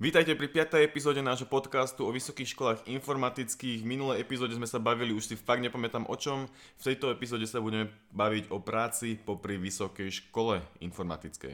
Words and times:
Vítajte 0.00 0.32
pri 0.32 0.48
5. 0.48 0.80
epizóde 0.80 1.20
nášho 1.20 1.44
podcastu 1.44 2.08
o 2.08 2.10
vysokých 2.16 2.56
školách 2.56 2.80
informatických. 2.88 3.84
V 3.84 3.90
minulej 3.92 4.24
epizóde 4.24 4.56
sme 4.56 4.64
sa 4.64 4.80
bavili, 4.80 5.12
už 5.12 5.28
si 5.28 5.36
fakt 5.36 5.60
nepamätám 5.60 6.08
o 6.08 6.16
čom. 6.16 6.48
V 6.80 6.82
tejto 6.88 7.12
epizóde 7.12 7.44
sa 7.44 7.60
budeme 7.60 7.92
baviť 8.08 8.48
o 8.48 8.64
práci 8.64 9.20
popri 9.20 9.60
vysokej 9.60 10.08
škole 10.08 10.64
informatickej. 10.80 11.52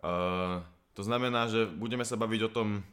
Uh, 0.00 0.64
to 0.96 1.04
znamená, 1.04 1.44
že 1.52 1.68
budeme 1.68 2.08
sa 2.08 2.16
baviť 2.16 2.40
o 2.48 2.54
tom, 2.56 2.88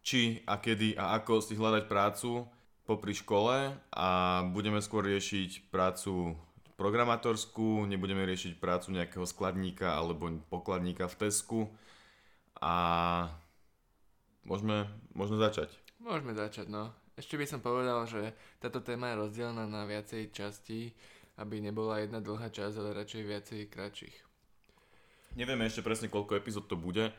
či 0.00 0.40
a 0.48 0.64
kedy 0.64 0.96
a 0.96 1.20
ako 1.20 1.44
si 1.44 1.52
hľadať 1.52 1.84
prácu 1.84 2.48
popri 2.88 3.12
škole 3.12 3.76
a 3.92 4.08
budeme 4.48 4.80
skôr 4.80 5.04
riešiť 5.12 5.68
prácu 5.68 6.32
programátorskú, 6.80 7.84
nebudeme 7.84 8.24
riešiť 8.24 8.64
prácu 8.64 8.96
nejakého 8.96 9.28
skladníka 9.28 9.92
alebo 9.92 10.40
pokladníka 10.48 11.04
v 11.04 11.18
Tesku 11.20 11.60
a 12.64 12.74
Môžeme, 14.46 14.86
môžeme 15.10 15.42
začať. 15.42 15.74
Môžeme 15.98 16.30
začať, 16.30 16.70
no. 16.70 16.94
Ešte 17.18 17.34
by 17.34 17.46
som 17.50 17.58
povedal, 17.58 18.06
že 18.06 18.30
táto 18.62 18.78
téma 18.78 19.10
je 19.10 19.26
rozdelená 19.26 19.66
na 19.66 19.82
viacej 19.82 20.30
častí, 20.30 20.94
aby 21.34 21.58
nebola 21.58 21.98
jedna 21.98 22.22
dlhá 22.22 22.54
časť, 22.54 22.74
ale 22.78 22.94
radšej 22.94 23.22
viacej 23.26 23.60
kratších. 23.66 24.16
Nevieme 25.34 25.66
ešte 25.66 25.82
presne, 25.82 26.06
koľko 26.06 26.38
epizód 26.38 26.70
to 26.70 26.78
bude, 26.78 27.10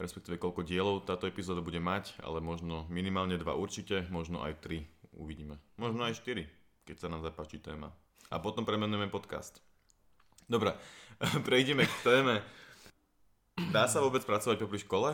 respektíve 0.00 0.40
koľko 0.40 0.64
dielov 0.64 1.04
táto 1.04 1.28
epizóda 1.28 1.60
bude 1.60 1.78
mať, 1.78 2.16
ale 2.24 2.40
možno 2.40 2.88
minimálne 2.88 3.36
dva 3.36 3.52
určite, 3.52 4.08
možno 4.08 4.40
aj 4.40 4.64
tri. 4.64 4.88
Uvidíme. 5.18 5.60
Možno 5.76 6.06
aj 6.08 6.16
štyri, 6.16 6.48
keď 6.88 6.96
sa 6.96 7.10
nám 7.12 7.26
zapáči 7.26 7.60
téma. 7.60 7.92
A 8.32 8.40
potom 8.40 8.64
premenujeme 8.64 9.12
podcast. 9.12 9.60
Dobre, 10.48 10.72
prejdeme 11.46 11.84
k 11.84 11.94
téme. 12.00 12.34
Dá 13.68 13.84
sa 13.84 14.00
vôbec 14.00 14.24
pracovať 14.24 14.56
popri 14.64 14.80
škole? 14.80 15.12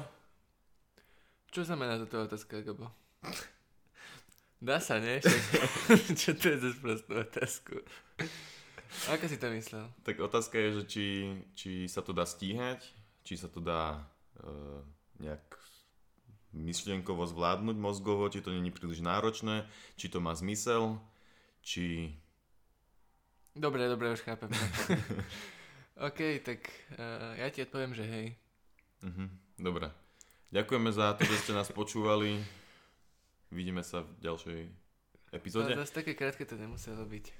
Čo 1.54 1.62
znamená 1.62 2.02
toto 2.02 2.26
otázka, 2.26 2.66
Gabo? 2.66 2.90
Dá 4.58 4.82
sa, 4.82 4.98
nie? 4.98 5.22
Čo 6.20 6.34
to 6.34 6.50
je 6.50 6.56
za 6.58 6.70
sprostú 6.74 7.14
otázku? 7.14 7.78
Ako 9.06 9.30
si 9.30 9.38
to 9.38 9.46
myslel? 9.54 9.86
Tak 10.02 10.18
otázka 10.18 10.58
je, 10.58 10.68
že 10.74 10.82
či, 10.90 11.06
či 11.54 11.70
sa 11.86 12.02
to 12.02 12.10
dá 12.10 12.26
stíhať, 12.26 12.82
či 13.22 13.38
sa 13.38 13.46
to 13.46 13.62
dá 13.62 14.02
uh, 14.42 14.82
nejak 15.22 15.46
myšlienkovo 16.58 17.22
zvládnuť 17.22 17.76
mozgovo, 17.78 18.26
či 18.26 18.42
to 18.42 18.50
není 18.50 18.74
príliš 18.74 19.02
náročné, 19.02 19.66
či 19.94 20.10
to 20.10 20.18
má 20.18 20.34
zmysel, 20.34 20.98
či... 21.62 22.14
Dobre, 23.54 23.86
dobre, 23.86 24.10
už 24.10 24.26
chápem. 24.26 24.50
OK, 26.02 26.42
tak 26.42 26.66
uh, 26.98 27.38
ja 27.38 27.46
ti 27.54 27.62
odpoviem, 27.62 27.94
že 27.94 28.02
hej. 28.06 28.26
Uh-huh, 29.06 29.30
dobre. 29.58 30.03
Ďakujeme 30.54 30.90
za 30.94 31.18
to, 31.18 31.26
že 31.26 31.42
ste 31.42 31.50
nás 31.50 31.66
počúvali. 31.74 32.38
Vidíme 33.50 33.82
sa 33.82 34.06
v 34.06 34.10
ďalšej 34.22 34.58
epizóde. 35.34 35.74
Ale 35.74 35.82
zase 35.82 35.98
také 35.98 36.14
krátke 36.14 36.46
to 36.46 36.54
nemuselo 36.54 37.02
byť. 37.02 37.34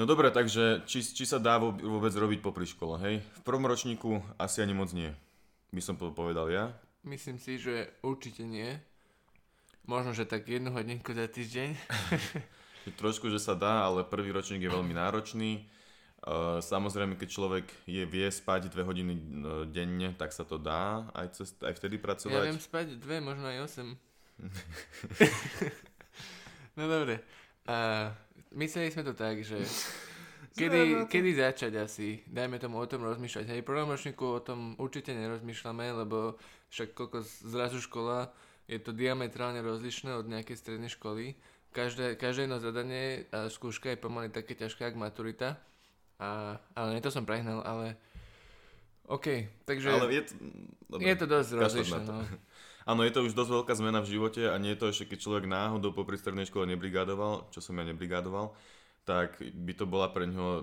No 0.00 0.08
dobre, 0.08 0.32
takže 0.32 0.80
či, 0.88 1.04
či 1.04 1.28
sa 1.28 1.36
dá 1.36 1.60
vôbec 1.60 2.08
robiť 2.16 2.40
popri 2.40 2.64
škole, 2.64 2.96
hej? 3.04 3.20
V 3.20 3.42
prvom 3.44 3.68
ročníku 3.68 4.16
asi 4.40 4.64
ani 4.64 4.72
moc 4.72 4.96
nie. 4.96 5.12
By 5.76 5.84
som 5.84 6.00
to 6.00 6.08
povedal 6.08 6.48
ja. 6.48 6.72
Myslím 7.04 7.36
si, 7.36 7.60
že 7.60 7.92
určite 8.00 8.48
nie. 8.48 8.80
Možno, 9.84 10.16
že 10.16 10.24
tak 10.24 10.48
jednu 10.48 10.72
hodinku 10.72 11.12
za 11.12 11.28
týždeň. 11.28 11.76
Trošku, 13.00 13.28
že 13.28 13.36
sa 13.36 13.52
dá, 13.52 13.84
ale 13.84 14.08
prvý 14.08 14.32
ročník 14.32 14.64
je 14.64 14.72
veľmi 14.72 14.96
náročný 14.96 15.68
samozrejme, 16.60 17.16
keď 17.16 17.28
človek 17.32 17.64
je 17.88 18.04
vie 18.04 18.28
spať 18.28 18.68
dve 18.68 18.84
hodiny 18.84 19.16
uh, 19.16 19.20
denne, 19.64 20.12
tak 20.20 20.36
sa 20.36 20.44
to 20.44 20.60
dá 20.60 21.08
aj, 21.16 21.32
cez, 21.32 21.56
aj 21.64 21.80
vtedy 21.80 21.96
pracovať. 21.96 22.44
Ja 22.44 22.52
viem 22.52 22.60
spať 22.60 23.00
dve, 23.00 23.24
možno 23.24 23.48
aj 23.48 23.64
osem. 23.64 23.96
no 26.76 26.84
dobre. 26.84 27.24
Uh, 27.64 28.12
mysleli 28.52 28.92
sme 28.92 29.08
to 29.08 29.16
tak, 29.16 29.40
že 29.40 29.64
kedy, 30.60 31.08
kedy 31.08 31.40
začať 31.40 31.72
asi, 31.80 32.20
dajme 32.28 32.60
tomu 32.60 32.76
o 32.76 32.84
tom 32.84 33.00
rozmýšľať. 33.00 33.56
Hej, 33.56 33.64
prvom 33.64 33.88
ročníku 33.88 34.28
o 34.28 34.44
tom 34.44 34.76
určite 34.76 35.16
nerozmýšľame, 35.16 36.04
lebo 36.04 36.36
však 36.68 36.92
koľko 36.92 37.24
zrazu 37.48 37.80
škola 37.80 38.28
je 38.68 38.76
to 38.76 38.92
diametrálne 38.92 39.64
rozlišné 39.64 40.12
od 40.14 40.28
nejakej 40.28 40.60
strednej 40.60 40.92
školy. 40.92 41.32
Každé, 41.70 42.18
každé 42.18 42.50
jedno 42.50 42.58
zadanie 42.58 43.30
a 43.30 43.46
skúška 43.46 43.94
je 43.94 44.02
pomaly 44.02 44.28
také 44.28 44.58
ťažké, 44.58 44.90
ako 44.90 44.98
maturita. 45.00 45.69
A, 46.20 46.60
ale 46.76 46.88
nie 46.92 47.02
to 47.02 47.08
som 47.08 47.24
prehnal, 47.24 47.64
ale 47.64 47.96
OK, 49.10 49.50
takže 49.66 49.90
ale 49.90 50.12
je, 50.14 50.22
to, 50.22 50.32
dobre, 50.86 51.02
je 51.02 51.14
to 51.18 51.26
dosť 51.26 51.50
rozlišné. 51.58 52.00
No. 52.06 52.22
Áno, 52.90 53.00
je 53.02 53.12
to 53.12 53.26
už 53.26 53.34
dosť 53.34 53.50
veľká 53.50 53.72
zmena 53.74 54.00
v 54.04 54.10
živote 54.16 54.46
a 54.46 54.54
nie 54.60 54.76
je 54.76 54.80
to 54.80 54.86
ešte, 54.92 55.04
keď 55.10 55.18
človek 55.18 55.44
náhodou 55.50 55.90
po 55.90 56.06
strednej 56.14 56.46
škole 56.46 56.68
nebrigádoval, 56.70 57.50
čo 57.50 57.58
som 57.58 57.76
ja 57.80 57.84
nebrigádoval, 57.88 58.54
tak 59.08 59.40
by 59.40 59.72
to 59.74 59.84
bola 59.88 60.12
pre 60.12 60.28
ňo, 60.28 60.62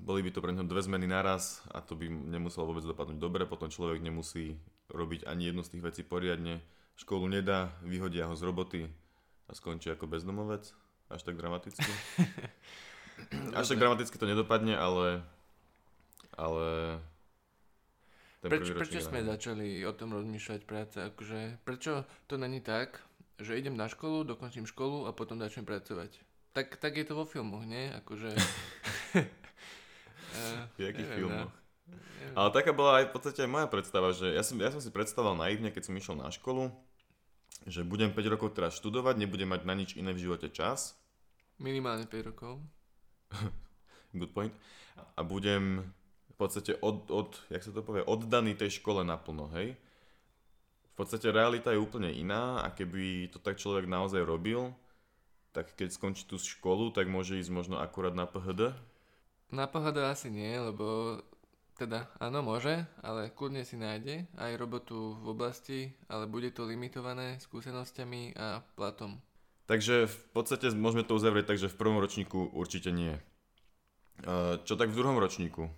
boli 0.00 0.24
by 0.24 0.30
to 0.32 0.40
pre 0.40 0.54
ňo 0.54 0.64
dve 0.64 0.80
zmeny 0.80 1.04
naraz 1.04 1.60
a 1.74 1.84
to 1.84 1.98
by 1.98 2.08
nemuselo 2.08 2.64
vôbec 2.64 2.86
dopadnúť 2.86 3.18
dobre, 3.18 3.42
potom 3.44 3.68
človek 3.68 4.00
nemusí 4.00 4.56
robiť 4.88 5.26
ani 5.26 5.52
jednu 5.52 5.62
z 5.66 5.76
tých 5.76 5.82
vecí 5.84 6.02
poriadne, 6.06 6.64
školu 6.96 7.28
nedá, 7.28 7.74
vyhodia 7.82 8.30
ho 8.30 8.34
z 8.38 8.42
roboty 8.46 8.80
a 9.48 9.52
skončí 9.52 9.92
ako 9.92 10.08
bezdomovec, 10.08 10.72
až 11.10 11.20
tak 11.20 11.36
dramaticky. 11.36 11.92
Až 13.56 13.72
tak 13.72 13.80
dramaticky 13.80 14.16
to 14.18 14.26
nedopadne, 14.28 14.76
ale... 14.76 15.24
ale 16.36 16.66
Preč, 18.42 18.74
prečo 18.74 18.98
sme 18.98 19.22
začali 19.22 19.86
o 19.86 19.94
tom 19.94 20.18
rozmýšľať 20.18 20.60
práce? 20.66 20.98
Akože, 20.98 21.62
prečo 21.62 22.02
to 22.26 22.34
není 22.34 22.58
tak, 22.58 22.98
že 23.38 23.54
idem 23.54 23.78
na 23.78 23.86
školu, 23.86 24.26
dokončím 24.26 24.66
školu 24.66 25.06
a 25.06 25.14
potom 25.14 25.38
začnem 25.38 25.62
pracovať? 25.62 26.18
Tak, 26.50 26.82
tak 26.82 26.98
je 26.98 27.06
to 27.06 27.14
vo 27.14 27.22
filmoch, 27.22 27.62
nie? 27.62 27.94
Akože... 28.02 28.34
uh, 29.14 30.66
v 30.74 30.80
jakých 30.90 31.06
neviem, 31.06 31.18
filmoch? 31.22 31.52
Neviem. 31.86 32.34
Ale 32.34 32.48
taká 32.50 32.74
bola 32.74 32.98
aj 32.98 33.04
v 33.08 33.12
podstate 33.14 33.46
aj 33.46 33.50
moja 33.50 33.68
predstava, 33.70 34.10
že 34.10 34.34
ja 34.34 34.42
som, 34.42 34.58
ja 34.58 34.74
som 34.74 34.82
si 34.82 34.90
predstavoval 34.90 35.38
naivne, 35.38 35.70
keď 35.70 35.82
som 35.86 35.94
išiel 35.94 36.18
na 36.18 36.28
školu, 36.34 36.74
že 37.66 37.86
budem 37.86 38.10
5 38.10 38.32
rokov 38.34 38.58
teraz 38.58 38.74
študovať, 38.74 39.22
nebudem 39.22 39.46
mať 39.46 39.62
na 39.62 39.74
nič 39.78 39.94
iné 39.94 40.10
v 40.10 40.22
živote 40.22 40.50
čas. 40.50 40.98
Minimálne 41.62 42.10
5 42.10 42.28
rokov. 42.34 42.58
Good 44.18 44.32
point. 44.32 44.54
A 45.16 45.20
budem 45.24 45.84
v 46.32 46.34
podstate 46.36 46.76
od, 46.80 47.08
od, 47.08 47.36
jak 47.48 47.62
sa 47.64 47.72
to 47.72 47.84
povie, 47.84 48.04
oddaný 48.04 48.56
tej 48.56 48.80
škole 48.80 49.04
naplno, 49.04 49.48
hej? 49.56 49.76
V 50.92 50.94
podstate 50.94 51.32
realita 51.32 51.72
je 51.72 51.80
úplne 51.80 52.12
iná 52.12 52.60
a 52.60 52.68
keby 52.68 53.32
to 53.32 53.40
tak 53.40 53.56
človek 53.56 53.88
naozaj 53.88 54.20
robil, 54.20 54.76
tak 55.56 55.72
keď 55.72 55.88
skončí 55.92 56.28
tú 56.28 56.36
školu, 56.36 56.92
tak 56.92 57.08
môže 57.08 57.40
ísť 57.40 57.52
možno 57.52 57.76
akurát 57.80 58.12
na 58.12 58.28
PHD? 58.28 58.76
Na 59.52 59.68
PHD 59.68 60.04
asi 60.04 60.28
nie, 60.32 60.52
lebo 60.52 61.20
teda 61.76 62.08
áno, 62.20 62.44
môže, 62.44 62.84
ale 63.00 63.32
kľudne 63.32 63.64
si 63.64 63.80
nájde 63.80 64.28
aj 64.36 64.60
robotu 64.60 65.16
v 65.20 65.26
oblasti, 65.32 65.80
ale 66.08 66.28
bude 66.28 66.52
to 66.52 66.68
limitované 66.68 67.40
skúsenosťami 67.40 68.36
a 68.36 68.60
platom. 68.76 69.16
Takže 69.70 70.10
v 70.10 70.18
podstate 70.34 70.74
môžeme 70.74 71.06
to 71.06 71.14
uzavrieť 71.14 71.54
tak, 71.54 71.58
že 71.62 71.70
v 71.70 71.78
prvom 71.78 72.02
ročníku 72.02 72.50
určite 72.50 72.90
nie. 72.90 73.14
Čo 74.66 74.74
tak 74.74 74.90
v 74.90 74.98
druhom 74.98 75.16
ročníku? 75.16 75.70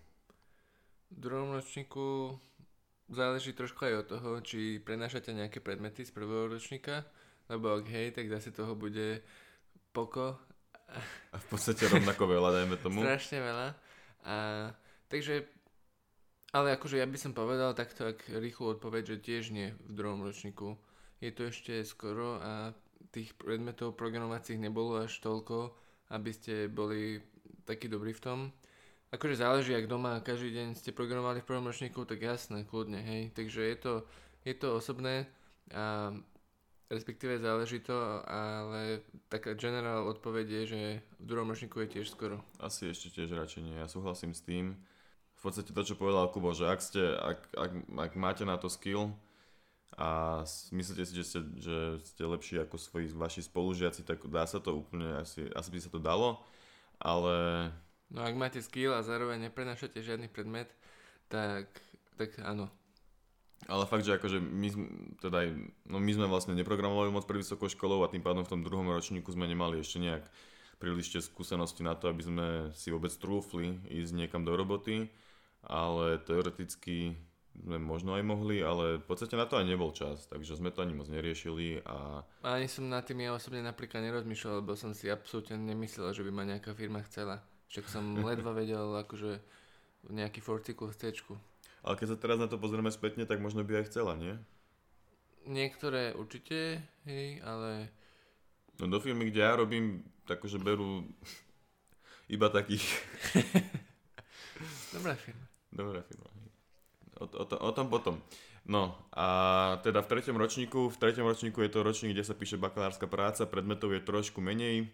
V 1.14 1.18
druhom 1.20 1.54
ročníku 1.54 2.34
záleží 3.12 3.52
trošku 3.52 3.84
aj 3.84 3.94
od 4.02 4.06
toho, 4.08 4.30
či 4.40 4.80
prenášate 4.80 5.30
nejaké 5.36 5.60
predmety 5.60 6.02
z 6.02 6.10
prvého 6.10 6.48
ročníka, 6.48 7.04
lebo 7.52 7.76
ak 7.76 7.86
hej, 7.92 8.16
tak 8.16 8.32
zase 8.32 8.50
toho 8.50 8.72
bude 8.72 9.20
poko. 9.92 10.40
A 11.30 11.36
v 11.36 11.46
podstate 11.52 11.84
rovnako 11.86 12.24
veľa, 12.24 12.50
dajme 12.50 12.76
tomu. 12.80 13.04
Strašne 13.04 13.38
veľa. 13.44 13.68
A, 14.24 14.36
takže, 15.12 15.44
ale 16.56 16.74
akože 16.74 16.98
ja 16.98 17.06
by 17.06 17.18
som 17.20 17.36
povedal 17.36 17.76
takto, 17.76 18.08
ak 18.08 18.32
rýchlo 18.32 18.74
odpoveď, 18.74 19.14
že 19.14 19.24
tiež 19.24 19.44
nie 19.52 19.76
v 19.84 19.92
druhom 19.92 20.24
ročníku. 20.24 20.80
Je 21.20 21.30
to 21.30 21.52
ešte 21.52 21.84
skoro 21.84 22.40
a 22.40 22.72
tých 23.10 23.34
predmetov 23.34 23.98
programovacích 23.98 24.60
nebolo 24.60 25.02
až 25.02 25.12
toľko, 25.20 25.74
aby 26.14 26.30
ste 26.30 26.68
boli 26.70 27.20
takí 27.64 27.88
dobrí 27.88 28.12
v 28.12 28.24
tom. 28.24 28.38
Akože 29.14 29.38
záleží, 29.38 29.72
ak 29.74 29.86
doma 29.86 30.18
každý 30.20 30.50
deň 30.50 30.68
ste 30.74 30.90
programovali 30.90 31.40
v 31.40 31.48
prvom 31.48 31.70
ročníku, 31.70 32.02
tak 32.02 32.22
jasné, 32.22 32.66
kľudne, 32.66 32.98
hej. 32.98 33.22
Takže 33.30 33.62
je 33.62 33.76
to, 33.78 33.92
je 34.42 34.54
to 34.58 34.74
osobné 34.74 35.30
a 35.70 36.12
respektíve 36.90 37.40
záleží 37.40 37.80
to, 37.80 37.94
ale 38.26 39.00
taká 39.32 39.54
generál 39.54 40.04
odpoveď 40.10 40.46
je, 40.50 40.62
že 40.66 40.80
v 41.22 41.24
druhom 41.24 41.48
ročníku 41.48 41.80
je 41.86 41.98
tiež 41.98 42.10
skoro. 42.10 42.42
Asi 42.60 42.90
ešte 42.90 43.10
tiež 43.14 43.32
radšej 43.32 43.62
nie, 43.64 43.78
ja 43.78 43.88
súhlasím 43.88 44.36
s 44.36 44.44
tým. 44.44 44.76
V 45.34 45.40
podstate 45.40 45.72
to, 45.76 45.82
čo 45.84 45.94
povedal 45.94 46.32
Kubo, 46.32 46.56
že 46.56 46.68
ak, 46.68 46.80
ste, 46.80 47.04
ak, 47.04 47.38
ak, 47.52 47.72
ak 47.96 48.12
máte 48.16 48.44
na 48.48 48.56
to 48.56 48.72
skill, 48.72 49.12
a 49.94 50.42
myslíte 50.74 51.02
si, 51.06 51.14
že 51.14 51.24
ste, 51.24 51.40
že 51.62 51.76
ste 52.02 52.22
lepší 52.26 52.58
ako 52.66 52.74
svoji 52.78 53.14
vaši 53.14 53.46
spolužiaci, 53.46 54.02
tak 54.02 54.26
dá 54.26 54.42
sa 54.42 54.58
to 54.58 54.82
úplne, 54.82 55.22
asi, 55.22 55.46
asi 55.54 55.70
by 55.70 55.78
sa 55.78 55.90
to 55.90 56.02
dalo, 56.02 56.42
ale... 56.98 57.68
No 58.10 58.26
ak 58.26 58.34
máte 58.34 58.58
skill 58.58 58.94
a 58.94 59.06
zároveň 59.06 59.48
neprenášate 59.48 60.02
žiadny 60.02 60.26
predmet, 60.26 60.70
tak, 61.30 61.70
tak 62.18 62.34
áno. 62.42 62.66
Ale 63.64 63.88
fakt, 63.88 64.04
že 64.04 64.18
akože 64.18 64.42
my, 64.42 64.68
teda 65.24 65.46
aj, 65.46 65.48
no 65.88 65.96
my 65.96 66.12
sme 66.12 66.26
vlastne 66.28 66.52
neprogramovali 66.58 67.08
moc 67.08 67.24
pre 67.24 67.40
vysokou 67.40 67.70
školou 67.70 68.04
a 68.04 68.12
tým 68.12 68.20
pádom 68.20 68.44
v 68.44 68.50
tom 68.50 68.60
druhom 68.60 68.84
ročníku 68.90 69.32
sme 69.32 69.48
nemali 69.48 69.80
ešte 69.80 70.02
nejak 70.02 70.26
príliš 70.76 71.16
skúsenosti 71.24 71.80
na 71.80 71.96
to, 71.96 72.12
aby 72.12 72.22
sme 72.26 72.46
si 72.76 72.92
vôbec 72.92 73.14
trúfli 73.16 73.78
ísť 73.88 74.12
niekam 74.12 74.44
do 74.44 74.52
roboty, 74.52 75.08
ale 75.64 76.20
teoreticky 76.20 77.16
sme 77.62 77.78
možno 77.78 78.18
aj 78.18 78.24
mohli, 78.26 78.58
ale 78.58 78.98
v 78.98 79.06
podstate 79.06 79.38
na 79.38 79.46
to 79.46 79.54
aj 79.54 79.66
nebol 79.66 79.94
čas, 79.94 80.26
takže 80.26 80.58
sme 80.58 80.74
to 80.74 80.82
ani 80.82 80.98
moc 80.98 81.06
neriešili 81.06 81.86
a... 81.86 82.26
Ani 82.42 82.66
som 82.66 82.90
na 82.90 82.98
tým 82.98 83.22
ja 83.22 83.30
osobne 83.30 83.62
napríklad 83.62 84.02
nerozmýšľal, 84.02 84.60
lebo 84.60 84.74
som 84.74 84.90
si 84.90 85.06
absolútne 85.06 85.54
nemyslel, 85.54 86.10
že 86.10 86.26
by 86.26 86.30
ma 86.34 86.42
nejaká 86.42 86.74
firma 86.74 87.00
chcela. 87.06 87.40
Však 87.70 87.86
som 87.86 88.02
ledva 88.28 88.50
vedel 88.50 88.90
akože 88.98 89.38
nejaký 90.10 90.42
forcikl 90.42 90.90
v 90.90 90.98
C. 90.98 91.02
Ale 91.84 91.94
keď 92.00 92.16
sa 92.16 92.20
teraz 92.20 92.38
na 92.40 92.50
to 92.50 92.58
pozrieme 92.58 92.90
spätne, 92.90 93.24
tak 93.24 93.38
možno 93.38 93.62
by 93.62 93.80
aj 93.80 93.88
chcela, 93.92 94.18
nie? 94.18 94.34
Niektoré 95.44 96.16
určite, 96.16 96.80
hej, 97.04 97.44
ale... 97.44 97.92
No 98.80 98.88
do 98.90 98.98
firmy, 98.98 99.28
kde 99.28 99.40
ja 99.44 99.54
robím, 99.54 100.02
takže 100.26 100.58
berú 100.58 101.06
iba 102.34 102.50
takých... 102.50 102.82
Dobrá 104.96 105.14
firma. 105.14 105.44
Dobrá 105.70 106.00
firma. 106.02 106.43
O, 107.20 107.26
o, 107.26 107.44
o 107.46 107.70
tom 107.74 107.86
potom. 107.90 108.18
No 108.64 108.96
a 109.12 109.26
teda 109.84 110.00
v 110.00 110.08
treťom 110.08 110.40
ročníku, 110.40 110.88
v 110.88 110.96
treťom 110.96 111.28
ročníku 111.28 111.60
je 111.60 111.70
to 111.70 111.84
ročník, 111.84 112.16
kde 112.16 112.24
sa 112.24 112.32
píše 112.32 112.56
bakalárska 112.56 113.04
práca, 113.04 113.44
predmetov 113.44 113.92
je 113.92 114.00
trošku 114.00 114.40
menej 114.40 114.88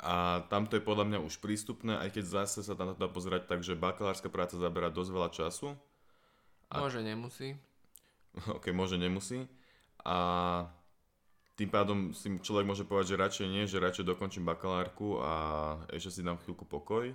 a 0.00 0.40
tamto 0.48 0.80
je 0.80 0.82
podľa 0.82 1.04
mňa 1.04 1.18
už 1.20 1.36
prístupné, 1.38 2.00
aj 2.00 2.16
keď 2.16 2.24
zase 2.24 2.64
sa 2.64 2.72
tam 2.72 2.96
dá 2.96 3.08
pozerať 3.12 3.44
tak, 3.44 3.60
že 3.60 3.76
bakalárska 3.76 4.32
práca 4.32 4.56
zabera 4.56 4.88
dosť 4.88 5.10
veľa 5.12 5.30
času. 5.30 5.76
A... 6.72 6.80
Môže, 6.80 7.04
nemusí. 7.04 7.54
ok, 8.56 8.72
môže, 8.72 8.96
nemusí. 8.96 9.44
A 10.00 10.16
tým 11.60 11.68
pádom 11.68 12.16
si 12.16 12.32
človek 12.40 12.68
môže 12.68 12.84
povedať, 12.88 13.16
že 13.16 13.22
radšej 13.22 13.46
nie, 13.48 13.64
že 13.68 13.80
radšej 13.80 14.08
dokončím 14.08 14.48
bakalárku 14.48 15.20
a 15.20 15.32
ešte 15.92 16.20
si 16.20 16.26
dám 16.26 16.40
chvíľku 16.40 16.64
pokoj. 16.64 17.12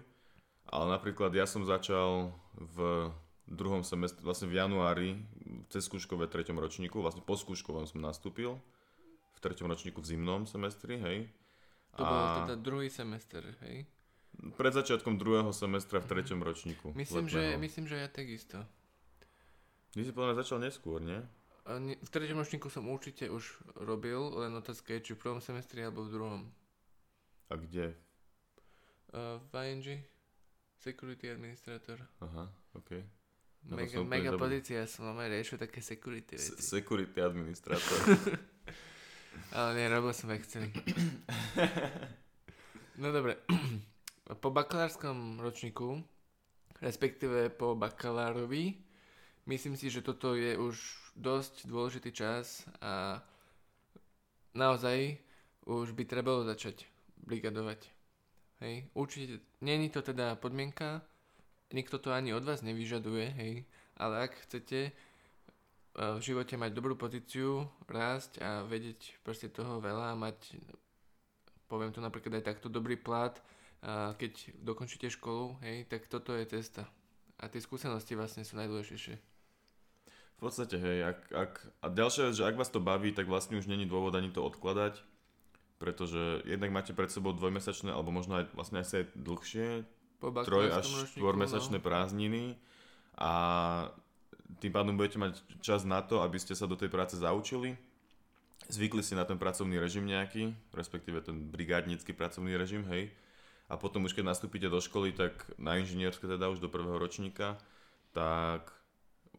Ale 0.69 0.85
napríklad 0.87 1.33
ja 1.33 1.49
som 1.49 1.65
začal 1.65 2.31
v 2.55 3.09
druhom 3.55 3.81
semestri, 3.83 4.23
vlastne 4.23 4.47
v 4.47 4.59
januári, 4.59 5.09
cez 5.67 5.87
skúškové 5.87 6.31
treťom 6.31 6.57
ročníku, 6.57 7.03
vlastne 7.03 7.23
po 7.23 7.35
skúškovom 7.35 7.87
som 7.87 7.99
nastúpil, 7.99 8.55
v 9.35 9.39
treťom 9.39 9.67
ročníku 9.67 9.99
v 9.99 10.07
zimnom 10.15 10.47
semestri, 10.47 10.99
hej. 10.99 11.17
To 11.99 12.03
a... 12.03 12.09
bol 12.09 12.23
teda 12.47 12.55
druhý 12.59 12.87
semester, 12.87 13.43
hej? 13.67 13.83
Pred 14.55 14.73
začiatkom 14.73 15.19
druhého 15.19 15.51
semestra 15.51 15.99
v 15.99 16.07
treťom 16.07 16.39
ročníku. 16.39 16.95
Myslím, 16.95 17.27
že, 17.27 17.59
myslím, 17.59 17.85
že 17.85 17.99
ja 17.99 18.07
takisto. 18.07 18.63
Ty 19.91 20.01
si 20.07 20.15
podľa 20.15 20.39
začal 20.39 20.63
neskôr, 20.63 21.03
nie? 21.03 21.19
V 21.99 22.09
treťom 22.09 22.39
ročníku 22.39 22.71
som 22.71 22.87
určite 22.87 23.27
už 23.27 23.59
robil, 23.75 24.17
len 24.39 24.55
otázka 24.55 24.97
je, 24.97 25.11
či 25.11 25.11
v 25.13 25.21
prvom 25.21 25.43
semestri 25.43 25.83
alebo 25.83 26.07
v 26.07 26.13
druhom. 26.15 26.41
A 27.51 27.59
kde? 27.59 27.91
Uh, 29.11 29.37
v 29.51 29.51
ING. 29.67 29.87
Security 30.81 31.29
Administrator. 31.29 32.01
Aha, 32.25 32.49
okej. 32.73 33.05
Okay. 33.05 33.20
No, 33.61 33.77
mega, 33.77 34.01
mega 34.01 34.31
pozícia, 34.33 34.89
som 34.89 35.13
aj 35.13 35.29
riešil 35.29 35.57
také 35.61 35.79
security 35.85 36.33
veci. 36.33 36.57
S- 36.57 36.65
security 36.65 37.21
administrátor. 37.21 37.97
Ale 39.55 39.69
nie, 39.77 39.85
robil 39.87 40.11
som 40.15 40.31
Excel. 40.33 40.67
no 42.97 43.11
dobre. 43.11 43.37
po 44.39 44.49
bakalárskom 44.49 45.39
ročníku, 45.39 46.01
respektíve 46.81 47.51
po 47.51 47.75
bakalárovi, 47.75 48.79
myslím 49.45 49.75
si, 49.75 49.91
že 49.91 50.01
toto 50.01 50.33
je 50.35 50.55
už 50.57 50.75
dosť 51.15 51.67
dôležitý 51.67 52.11
čas 52.15 52.63
a 52.79 53.19
naozaj 54.55 55.19
už 55.67 55.93
by 55.93 56.03
trebalo 56.07 56.43
začať 56.47 56.87
brigadovať. 57.23 57.87
Hej, 58.61 58.87
určite, 58.93 59.41
není 59.61 59.89
to 59.89 60.01
teda 60.01 60.35
podmienka, 60.37 61.01
nikto 61.73 61.99
to 61.99 62.11
ani 62.11 62.33
od 62.35 62.43
vás 62.43 62.63
nevyžaduje, 62.63 63.27
hej, 63.35 63.53
ale 63.99 64.27
ak 64.29 64.47
chcete 64.47 64.91
v 65.91 66.21
živote 66.23 66.55
mať 66.55 66.71
dobrú 66.71 66.95
pozíciu, 66.95 67.67
rásť 67.91 68.39
a 68.39 68.63
vedieť 68.63 69.19
proste 69.27 69.51
toho 69.51 69.83
veľa 69.83 70.15
mať, 70.15 70.55
poviem 71.67 71.91
to 71.91 71.99
napríklad 71.99 72.39
aj 72.39 72.55
takto, 72.55 72.71
dobrý 72.71 72.95
plat, 72.95 73.35
keď 74.15 74.55
dokončíte 74.63 75.11
školu, 75.11 75.59
hej, 75.65 75.83
tak 75.91 76.07
toto 76.07 76.31
je 76.31 76.47
cesta. 76.47 76.87
A 77.41 77.51
tie 77.51 77.59
skúsenosti 77.59 78.15
vlastne 78.15 78.47
sú 78.47 78.55
najdôležitejšie. 78.55 79.15
V 80.37 80.39
podstate, 80.39 80.79
hej, 80.79 81.11
ak, 81.11 81.19
ak, 81.33 81.51
a 81.83 81.85
ďalšia 81.91 82.31
vec, 82.31 82.35
že 82.39 82.47
ak 82.47 82.57
vás 82.57 82.71
to 82.71 82.81
baví, 82.81 83.11
tak 83.13 83.27
vlastne 83.27 83.59
už 83.59 83.67
není 83.67 83.83
dôvod 83.83 84.15
ani 84.15 84.31
to 84.31 84.41
odkladať, 84.41 85.01
pretože 85.81 86.45
jednak 86.45 86.71
máte 86.71 86.95
pred 86.95 87.09
sebou 87.11 87.33
dvojmesačné, 87.33 87.91
alebo 87.91 88.15
možno 88.15 88.39
aj 88.41 88.53
vlastne 88.53 88.81
aj 88.81 89.11
dlhšie 89.17 89.85
po 90.21 90.29
troj 90.45 90.69
až 90.69 90.85
štvormesačné 91.17 91.81
no. 91.81 91.83
prázdniny 91.83 92.53
a 93.17 93.33
tým 94.61 94.69
pádom 94.69 94.93
budete 94.93 95.17
mať 95.17 95.41
čas 95.65 95.81
na 95.81 96.05
to, 96.05 96.21
aby 96.21 96.37
ste 96.37 96.53
sa 96.53 96.69
do 96.69 96.77
tej 96.77 96.93
práce 96.93 97.17
zaučili, 97.17 97.73
zvykli 98.69 99.01
si 99.01 99.17
na 99.17 99.25
ten 99.25 99.41
pracovný 99.41 99.81
režim 99.81 100.05
nejaký, 100.05 100.53
respektíve 100.77 101.25
ten 101.25 101.49
brigádnický 101.49 102.13
pracovný 102.13 102.53
režim, 102.53 102.85
hej, 102.85 103.09
a 103.71 103.79
potom 103.79 104.03
už 104.03 104.13
keď 104.13 104.35
nastúpite 104.35 104.67
do 104.67 104.83
školy, 104.83 105.15
tak 105.15 105.47
na 105.55 105.79
inžinierske 105.79 106.27
teda 106.27 106.51
už 106.51 106.59
do 106.59 106.67
prvého 106.67 106.99
ročníka, 106.99 107.55
tak 108.11 108.67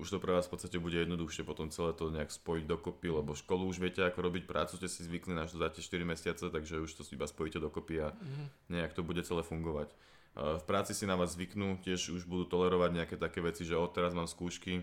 už 0.01 0.09
to 0.09 0.19
pre 0.19 0.33
vás 0.33 0.49
v 0.49 0.57
podstate 0.57 0.81
bude 0.81 0.97
jednoduchšie 0.97 1.45
potom 1.45 1.69
celé 1.69 1.93
to 1.93 2.09
nejak 2.09 2.33
spojiť 2.33 2.65
dokopy, 2.65 3.13
lebo 3.13 3.37
školu 3.37 3.69
už 3.69 3.77
viete 3.77 4.01
ako 4.01 4.25
robiť 4.25 4.49
prácu, 4.49 4.81
ste 4.81 4.89
si 4.89 5.05
zvykli 5.05 5.37
na 5.37 5.45
to 5.45 5.61
za 5.61 5.69
tie 5.69 5.85
4 5.85 6.09
mesiace, 6.09 6.45
takže 6.49 6.81
už 6.81 6.91
to 6.97 7.05
iba 7.13 7.29
spojíte 7.29 7.61
dokopy 7.61 8.01
a 8.01 8.17
mhm. 8.17 8.73
nejak 8.73 8.97
to 8.97 9.05
bude 9.05 9.21
celé 9.23 9.45
fungovať. 9.45 9.93
V 10.33 10.65
práci 10.65 10.97
si 10.97 11.05
na 11.05 11.13
vás 11.13 11.37
zvyknú, 11.37 11.85
tiež 11.85 12.17
už 12.17 12.25
budú 12.25 12.49
tolerovať 12.49 12.91
nejaké 12.97 13.17
také 13.21 13.45
veci, 13.45 13.69
že 13.69 13.77
od 13.77 13.93
teraz 13.93 14.17
mám 14.17 14.25
skúšky, 14.25 14.81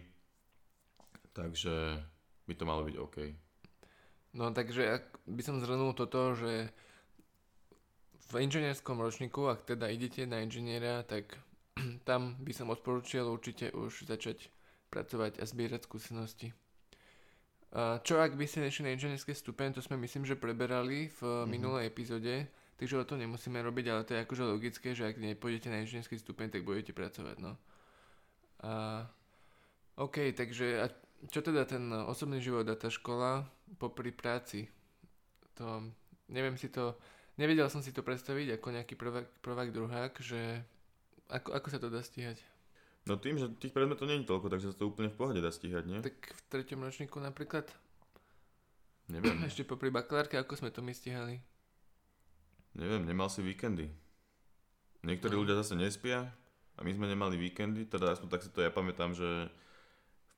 takže 1.33 1.97
by 2.45 2.53
to 2.53 2.63
malo 2.69 2.85
byť 2.85 2.95
OK. 3.01 3.17
No 4.37 4.53
takže 4.53 5.01
ak 5.01 5.03
by 5.25 5.41
som 5.41 5.57
zhrnul 5.57 5.97
toto, 5.97 6.37
že 6.37 6.69
v 8.29 8.45
inžinierskom 8.45 9.01
ročníku, 9.01 9.49
ak 9.49 9.65
teda 9.65 9.89
idete 9.89 10.29
na 10.29 10.45
inžiniera, 10.45 11.01
tak 11.01 11.33
tam 12.09 12.37
by 12.37 12.53
som 12.53 12.69
odporúčil 12.69 13.25
určite 13.25 13.73
už 13.73 14.05
začať 14.05 14.53
pracovať 14.93 15.41
a 15.41 15.49
zbierať 15.49 15.89
skúsenosti. 15.89 16.53
A 17.73 18.01
čo 18.01 18.17
ak 18.21 18.33
by 18.37 18.45
ste 18.49 18.65
nešli 18.65 18.85
na 18.85 18.93
inžinierský 18.97 19.33
stupeň, 19.33 19.77
to 19.77 19.81
sme 19.81 19.97
myslím, 20.01 20.25
že 20.25 20.37
preberali 20.37 21.09
v 21.09 21.21
mm-hmm. 21.21 21.49
minulej 21.49 21.83
epizóde, 21.89 22.49
takže 22.79 22.95
o 22.95 23.03
to 23.03 23.19
nemusíme 23.19 23.59
robiť, 23.59 23.85
ale 23.91 24.01
to 24.07 24.15
je 24.15 24.23
akože 24.23 24.43
logické, 24.47 24.95
že 24.95 25.11
ak 25.11 25.19
nepôjdete 25.19 25.67
na 25.67 25.83
inžinierský 25.83 26.15
stupeň, 26.15 26.55
tak 26.55 26.63
budete 26.63 26.95
pracovať, 26.95 27.43
no. 27.43 27.59
A, 28.63 29.03
OK, 29.99 30.31
takže 30.31 30.79
a 30.79 30.87
čo 31.27 31.43
teda 31.43 31.67
ten 31.67 31.91
osobný 32.07 32.39
život 32.39 32.63
a 32.71 32.79
tá 32.79 32.87
škola 32.87 33.43
popri 33.75 34.15
práci? 34.15 34.71
To, 35.59 35.83
neviem 36.31 36.55
si 36.55 36.71
to, 36.71 36.95
nevedel 37.35 37.67
som 37.67 37.83
si 37.83 37.91
to 37.91 37.99
predstaviť 37.99 38.55
ako 38.55 38.67
nejaký 38.71 38.95
prvák, 38.95 39.27
prvák 39.43 39.75
druhák, 39.75 40.15
že 40.23 40.63
ako, 41.27 41.51
ako 41.51 41.67
sa 41.67 41.79
to 41.83 41.91
dá 41.91 41.99
stíhať? 41.99 42.39
No 43.03 43.19
tým, 43.19 43.35
že 43.35 43.51
tých 43.59 43.75
predmetov 43.75 44.07
není 44.07 44.23
toľko, 44.23 44.47
takže 44.47 44.71
sa 44.71 44.77
to 44.79 44.87
úplne 44.87 45.11
v 45.11 45.19
pohode 45.19 45.43
dá 45.43 45.51
stíhať, 45.51 45.83
nie? 45.83 45.99
Tak 45.99 46.15
v 46.15 46.41
treťom 46.47 46.79
ročníku 46.87 47.19
napríklad? 47.19 47.67
Neviem. 49.09 49.43
Ešte 49.43 49.65
popri 49.65 49.89
bakalárke, 49.89 50.37
ako 50.37 50.55
sme 50.55 50.69
to 50.71 50.79
my 50.85 50.93
stíhali? 50.93 51.41
Neviem, 52.77 53.05
nemal 53.05 53.31
si 53.31 53.41
víkendy. 53.41 53.89
Niektorí 55.01 55.33
no. 55.33 55.41
ľudia 55.45 55.57
zase 55.59 55.79
nespia 55.79 56.29
a 56.75 56.79
my 56.83 56.91
sme 56.91 57.07
nemali 57.07 57.39
víkendy, 57.39 57.87
teda 57.87 58.13
aspoň 58.15 58.27
tak 58.29 58.43
si 58.43 58.49
to 58.51 58.59
ja 58.59 58.71
pamätám, 58.71 59.15
že 59.15 59.47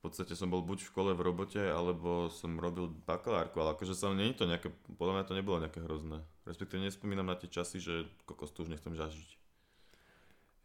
v 0.02 0.10
podstate 0.10 0.34
som 0.34 0.50
bol 0.50 0.66
buď 0.66 0.82
v 0.82 0.90
škole 0.90 1.12
v 1.14 1.22
robote, 1.22 1.62
alebo 1.62 2.26
som 2.34 2.58
robil 2.58 2.90
bakalárku, 3.06 3.62
ale 3.62 3.78
akože 3.78 3.94
sa 3.94 4.10
nie 4.10 4.34
je 4.34 4.42
to 4.42 4.50
nejaké, 4.50 4.74
podľa 4.98 5.14
mňa 5.14 5.28
to 5.30 5.38
nebolo 5.38 5.62
nejaké 5.62 5.78
hrozné. 5.86 6.26
Respektíve 6.50 6.82
nespomínam 6.82 7.30
na 7.30 7.38
tie 7.38 7.46
časy, 7.46 7.78
že 7.78 8.10
kokos 8.26 8.50
to 8.50 8.66
už 8.66 8.74
nechcem 8.74 8.98
zažiť. 8.98 9.30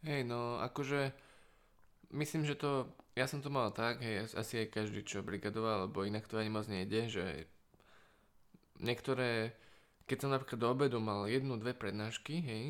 Hej, 0.09 0.25
no 0.25 0.57
akože 0.57 1.13
myslím, 2.17 2.49
že 2.49 2.57
to, 2.57 2.89
ja 3.13 3.29
som 3.29 3.45
to 3.45 3.53
mal 3.53 3.69
tak, 3.69 4.01
hej, 4.01 4.25
asi 4.33 4.65
aj 4.65 4.73
každý, 4.73 5.05
čo 5.05 5.21
brigadoval, 5.21 5.85
lebo 5.85 6.01
inak 6.01 6.25
to 6.25 6.41
ani 6.41 6.49
moc 6.49 6.65
nejde, 6.65 7.05
že 7.05 7.45
niektoré 8.81 9.53
keď 10.07 10.17
som 10.23 10.31
napríklad 10.31 10.59
do 10.63 10.67
obedu 10.71 10.97
mal 11.03 11.27
jednu, 11.27 11.59
dve 11.59 11.75
prednášky, 11.75 12.39
hej, 12.39 12.65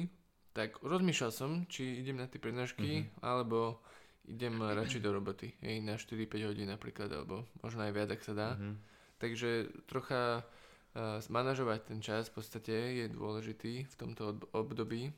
tak 0.57 0.81
rozmýšľal 0.81 1.31
som, 1.31 1.51
či 1.69 2.01
idem 2.01 2.17
na 2.17 2.25
tie 2.25 2.41
prednášky, 2.41 3.05
mm-hmm. 3.05 3.21
alebo 3.21 3.77
idem 4.25 4.57
radšej 4.57 5.05
do 5.05 5.13
roboty, 5.13 5.53
hej, 5.61 5.79
na 5.85 5.95
4-5 5.95 6.49
hodín 6.49 6.67
napríklad, 6.67 7.13
alebo 7.13 7.45
možno 7.61 7.85
aj 7.85 7.93
viac, 7.93 8.09
ak 8.11 8.25
sa 8.25 8.33
dá. 8.33 8.49
Mm-hmm. 8.57 8.75
Takže 9.21 9.49
trocha 9.85 10.41
uh, 10.41 11.21
manažovať 11.29 11.79
ten 11.93 11.99
čas 12.01 12.33
v 12.33 12.41
podstate 12.41 12.73
je 12.73 13.05
dôležitý 13.13 13.85
v 13.85 13.95
tomto 13.95 14.41
období, 14.51 15.13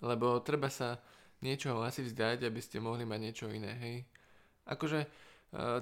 lebo 0.00 0.40
treba 0.40 0.72
sa 0.72 0.96
niečoho 1.44 1.84
asi 1.84 2.00
vzdať, 2.02 2.48
aby 2.48 2.60
ste 2.64 2.80
mohli 2.80 3.04
mať 3.04 3.20
niečo 3.20 3.46
iné, 3.52 3.76
hej. 3.84 3.96
Akože 4.64 5.06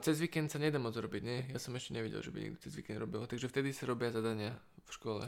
cez 0.03 0.19
víkend 0.19 0.51
sa 0.51 0.59
nedá 0.59 0.83
moc 0.83 0.99
robiť, 0.99 1.23
nie? 1.23 1.47
Ja 1.55 1.63
som 1.63 1.79
ešte 1.79 1.95
nevidel, 1.95 2.19
že 2.21 2.35
by 2.35 2.39
niekto 2.43 2.67
cez 2.67 2.75
víkend 2.75 2.99
robil. 2.99 3.23
Takže 3.27 3.47
vtedy 3.47 3.71
sa 3.71 3.87
robia 3.87 4.11
zadania 4.11 4.59
v 4.83 4.91
škole. 4.91 5.25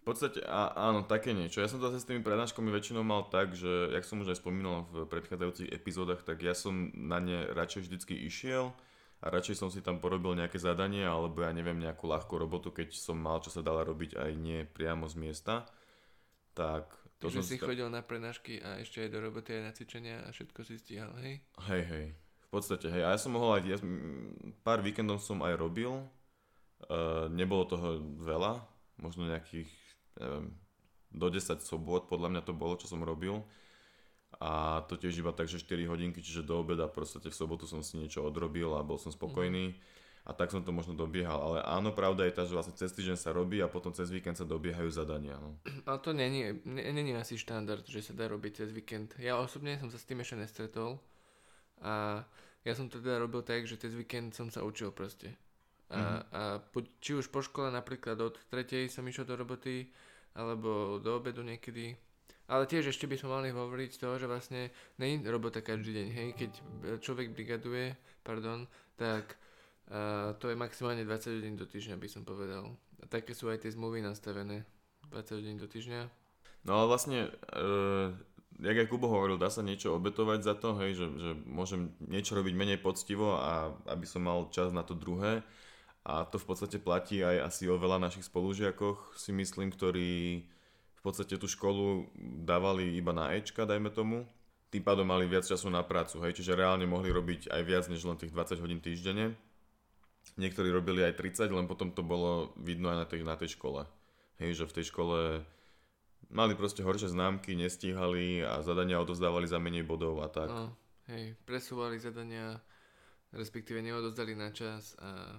V 0.00 0.04
podstate 0.08 0.40
á, 0.42 0.72
áno, 0.74 1.04
také 1.04 1.36
niečo. 1.36 1.60
Ja 1.60 1.68
som 1.68 1.76
to 1.76 1.92
zase 1.92 2.02
s 2.02 2.08
tými 2.08 2.24
prednáškami 2.24 2.72
väčšinou 2.72 3.04
mal 3.04 3.28
tak, 3.28 3.52
že, 3.52 3.92
jak 3.92 4.02
som 4.08 4.24
už 4.24 4.32
aj 4.32 4.40
spomínal 4.40 4.88
v 4.88 5.04
predchádzajúcich 5.06 5.70
epizódach, 5.76 6.24
tak 6.24 6.40
ja 6.40 6.56
som 6.56 6.88
na 6.96 7.20
ne 7.20 7.46
radšej 7.52 7.84
vždycky 7.84 8.16
išiel 8.16 8.72
a 9.20 9.26
radšej 9.28 9.60
som 9.60 9.68
si 9.68 9.84
tam 9.84 10.00
porobil 10.00 10.32
nejaké 10.40 10.56
zadanie 10.56 11.04
alebo 11.04 11.44
ja 11.44 11.52
neviem 11.52 11.76
nejakú 11.76 12.08
ľahkú 12.08 12.40
robotu, 12.40 12.72
keď 12.72 12.96
som 12.96 13.20
mal, 13.20 13.44
čo 13.44 13.52
sa 13.52 13.60
dala 13.60 13.84
robiť 13.84 14.16
aj 14.16 14.30
nie 14.40 14.64
priamo 14.64 15.04
z 15.04 15.20
miesta. 15.20 15.68
Tak 16.56 16.88
to 17.20 17.28
Takže 17.28 17.36
som 17.36 17.44
si 17.44 17.60
chodil 17.60 17.86
na 17.92 18.00
prednášky 18.00 18.64
a 18.64 18.80
ešte 18.80 19.04
aj 19.04 19.12
do 19.12 19.20
roboty, 19.20 19.60
aj 19.60 19.62
na 19.68 19.72
cvičenia 19.76 20.16
a 20.24 20.32
všetko 20.32 20.60
si 20.64 20.80
stíhal, 20.80 21.12
hej? 21.20 21.44
Hej, 21.68 21.82
hej. 21.92 22.06
V 22.50 22.58
podstate, 22.58 22.90
hej. 22.90 23.06
A 23.06 23.14
ja 23.14 23.18
som 23.22 23.38
mohol 23.38 23.56
aj, 23.56 23.62
ja, 23.62 23.78
pár 24.66 24.82
víkendov 24.82 25.22
som 25.22 25.38
aj 25.46 25.54
robil. 25.54 26.02
Uh, 26.90 27.30
nebolo 27.30 27.62
toho 27.62 28.02
veľa, 28.18 28.58
možno 28.98 29.30
nejakých 29.30 29.70
neviem, 30.18 30.50
do 31.14 31.30
10 31.30 31.62
sobot, 31.62 32.10
podľa 32.10 32.34
mňa 32.34 32.42
to 32.42 32.50
bolo, 32.50 32.74
čo 32.74 32.90
som 32.90 33.06
robil. 33.06 33.46
A 34.42 34.82
to 34.90 34.98
tiež 34.98 35.22
iba 35.22 35.30
tak, 35.30 35.46
že 35.46 35.62
4 35.62 35.86
hodinky, 35.86 36.18
čiže 36.18 36.42
do 36.42 36.58
obeda 36.58 36.90
proste 36.90 37.22
v 37.22 37.34
sobotu 37.34 37.70
som 37.70 37.86
si 37.86 38.02
niečo 38.02 38.22
odrobil 38.22 38.74
a 38.74 38.82
bol 38.82 38.98
som 38.98 39.14
spokojný. 39.14 39.74
Mm. 39.74 39.78
A 40.28 40.36
tak 40.36 40.52
som 40.52 40.60
to 40.60 40.70
možno 40.70 40.92
dobiehal. 40.92 41.40
Ale 41.40 41.58
áno, 41.64 41.96
pravda 41.96 42.28
je 42.28 42.36
tá, 42.36 42.44
že 42.44 42.52
vlastne 42.52 42.76
cez 42.76 42.92
týždeň 42.92 43.16
sa 43.16 43.32
robí 43.32 43.58
a 43.64 43.72
potom 43.72 43.90
cez 43.90 44.12
víkend 44.12 44.36
sa 44.36 44.44
dobiehajú 44.44 44.86
zadania. 44.92 45.40
No. 45.40 45.58
Ale 45.88 45.98
to 45.98 46.12
není, 46.12 46.60
není 46.66 47.16
asi 47.16 47.40
štandard, 47.40 47.82
že 47.88 48.04
sa 48.04 48.12
dá 48.12 48.28
robiť 48.28 48.62
cez 48.62 48.70
víkend. 48.70 49.16
Ja 49.16 49.40
osobne 49.40 49.80
som 49.80 49.88
sa 49.88 49.98
s 49.98 50.06
tým 50.06 50.20
ešte 50.20 50.36
nestretol. 50.38 51.00
A 51.80 52.24
ja 52.64 52.72
som 52.76 52.92
to 52.92 53.00
teda 53.00 53.20
robil 53.20 53.40
tak, 53.40 53.64
že 53.64 53.80
cez 53.80 53.96
víkend 53.96 54.36
som 54.36 54.52
sa 54.52 54.60
učil 54.60 54.92
proste. 54.92 55.32
A, 55.90 55.96
mm-hmm. 55.96 56.20
a 56.30 56.42
po, 56.70 56.86
či 57.02 57.18
už 57.18 57.32
po 57.32 57.42
škole 57.42 57.72
napríklad 57.72 58.20
od 58.20 58.38
tretej 58.46 58.86
som 58.86 59.02
išiel 59.08 59.26
do 59.26 59.34
roboty, 59.34 59.90
alebo 60.38 61.02
do 61.02 61.18
obedu 61.18 61.42
niekedy. 61.42 61.98
Ale 62.50 62.66
tiež 62.66 62.90
ešte 62.90 63.06
by 63.06 63.14
sme 63.14 63.30
mali 63.30 63.48
hovoriť 63.54 63.90
toho, 63.98 64.18
že 64.18 64.26
vlastne 64.26 64.74
není 64.98 65.22
robota 65.22 65.62
každý 65.62 65.94
deň, 65.94 66.08
hej, 66.10 66.28
keď 66.34 66.50
človek 66.98 67.30
brigaduje, 67.30 67.94
pardon, 68.26 68.66
tak 68.98 69.38
uh, 69.86 70.34
to 70.34 70.50
je 70.50 70.58
maximálne 70.58 71.06
20 71.06 71.38
hodín 71.38 71.54
do 71.54 71.66
týždňa, 71.66 71.94
by 71.94 72.08
som 72.10 72.26
povedal. 72.26 72.74
A 72.98 73.04
také 73.06 73.38
sú 73.38 73.46
aj 73.46 73.62
tie 73.62 73.70
zmluvy 73.70 74.02
nastavené, 74.02 74.66
20 75.14 75.38
hodín 75.38 75.56
do 75.62 75.70
týždňa. 75.70 76.10
No 76.66 76.82
ale 76.82 76.86
vlastne, 76.90 77.30
uh, 77.54 78.10
jak 78.58 78.76
aj 78.76 78.90
Kubo 78.90 79.06
hovoril, 79.06 79.38
dá 79.38 79.46
sa 79.46 79.62
niečo 79.62 79.94
obetovať 79.94 80.40
za 80.42 80.54
to, 80.58 80.74
hej, 80.82 80.98
že, 80.98 81.06
že 81.14 81.30
môžem 81.46 81.94
niečo 82.02 82.34
robiť 82.34 82.54
menej 82.58 82.78
poctivo 82.82 83.38
a 83.38 83.70
aby 83.86 84.04
som 84.04 84.26
mal 84.26 84.50
čas 84.50 84.74
na 84.74 84.82
to 84.82 84.98
druhé. 84.98 85.46
A 86.02 86.24
to 86.24 86.40
v 86.40 86.48
podstate 86.48 86.80
platí 86.80 87.20
aj 87.20 87.52
asi 87.52 87.68
o 87.68 87.76
veľa 87.76 88.00
našich 88.00 88.24
spolužiakoch, 88.26 89.14
si 89.20 89.36
myslím, 89.36 89.68
ktorí 89.68 90.42
v 91.00 91.02
podstate 91.04 91.36
tú 91.36 91.48
školu 91.48 92.08
dávali 92.44 92.96
iba 92.96 93.12
na 93.12 93.32
Ečka, 93.36 93.68
dajme 93.68 93.92
tomu. 93.92 94.24
Tým 94.72 94.84
pádom 94.84 95.04
mali 95.04 95.26
viac 95.26 95.44
času 95.44 95.68
na 95.68 95.82
prácu, 95.84 96.22
hej, 96.24 96.40
čiže 96.40 96.56
reálne 96.56 96.86
mohli 96.88 97.10
robiť 97.10 97.52
aj 97.52 97.62
viac 97.64 97.84
než 97.88 98.04
len 98.06 98.16
tých 98.20 98.32
20 98.32 98.62
hodín 98.62 98.80
týždenne. 98.80 99.34
Niektorí 100.36 100.70
robili 100.70 101.02
aj 101.04 101.18
30, 101.18 101.50
len 101.50 101.66
potom 101.66 101.90
to 101.90 102.04
bolo 102.04 102.54
vidno 102.60 102.92
aj 102.92 102.96
na 102.96 103.06
tej, 103.08 103.20
na 103.26 103.34
tej 103.34 103.56
škole. 103.58 103.84
Hej, 104.40 104.62
že 104.62 104.68
v 104.68 104.76
tej 104.80 104.84
škole 104.88 105.18
mali 106.30 106.54
proste 106.54 106.86
horšie 106.86 107.10
známky, 107.10 107.58
nestíhali 107.58 108.42
a 108.46 108.62
zadania 108.62 109.02
odozdávali 109.02 109.46
za 109.50 109.58
menej 109.58 109.82
bodov 109.82 110.22
a 110.22 110.28
tak. 110.30 110.48
No, 110.50 110.74
hej, 111.10 111.34
presúvali 111.44 111.98
zadania, 111.98 112.58
respektíve 113.34 113.82
neodozdali 113.82 114.38
na 114.38 114.54
čas 114.54 114.94
a 115.02 115.38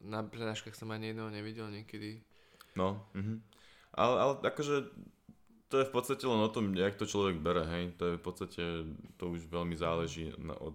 na 0.00 0.24
prednáškach 0.24 0.72
som 0.72 0.88
ani 0.94 1.12
jedného 1.12 1.28
nevidel 1.28 1.68
niekedy. 1.68 2.22
No, 2.78 3.04
mhm. 3.12 3.42
ale, 3.92 4.14
ale 4.16 4.32
akože 4.46 4.88
to 5.70 5.78
je 5.78 5.86
v 5.86 5.94
podstate 5.94 6.26
len 6.26 6.42
o 6.42 6.50
tom, 6.50 6.74
jak 6.74 6.98
to 6.98 7.06
človek 7.06 7.38
bere, 7.38 7.62
hej. 7.62 7.94
To 8.02 8.10
je 8.10 8.14
v 8.18 8.22
podstate, 8.22 8.62
to 9.14 9.30
už 9.30 9.46
veľmi 9.46 9.78
záleží 9.78 10.34
na, 10.34 10.58
od 10.58 10.74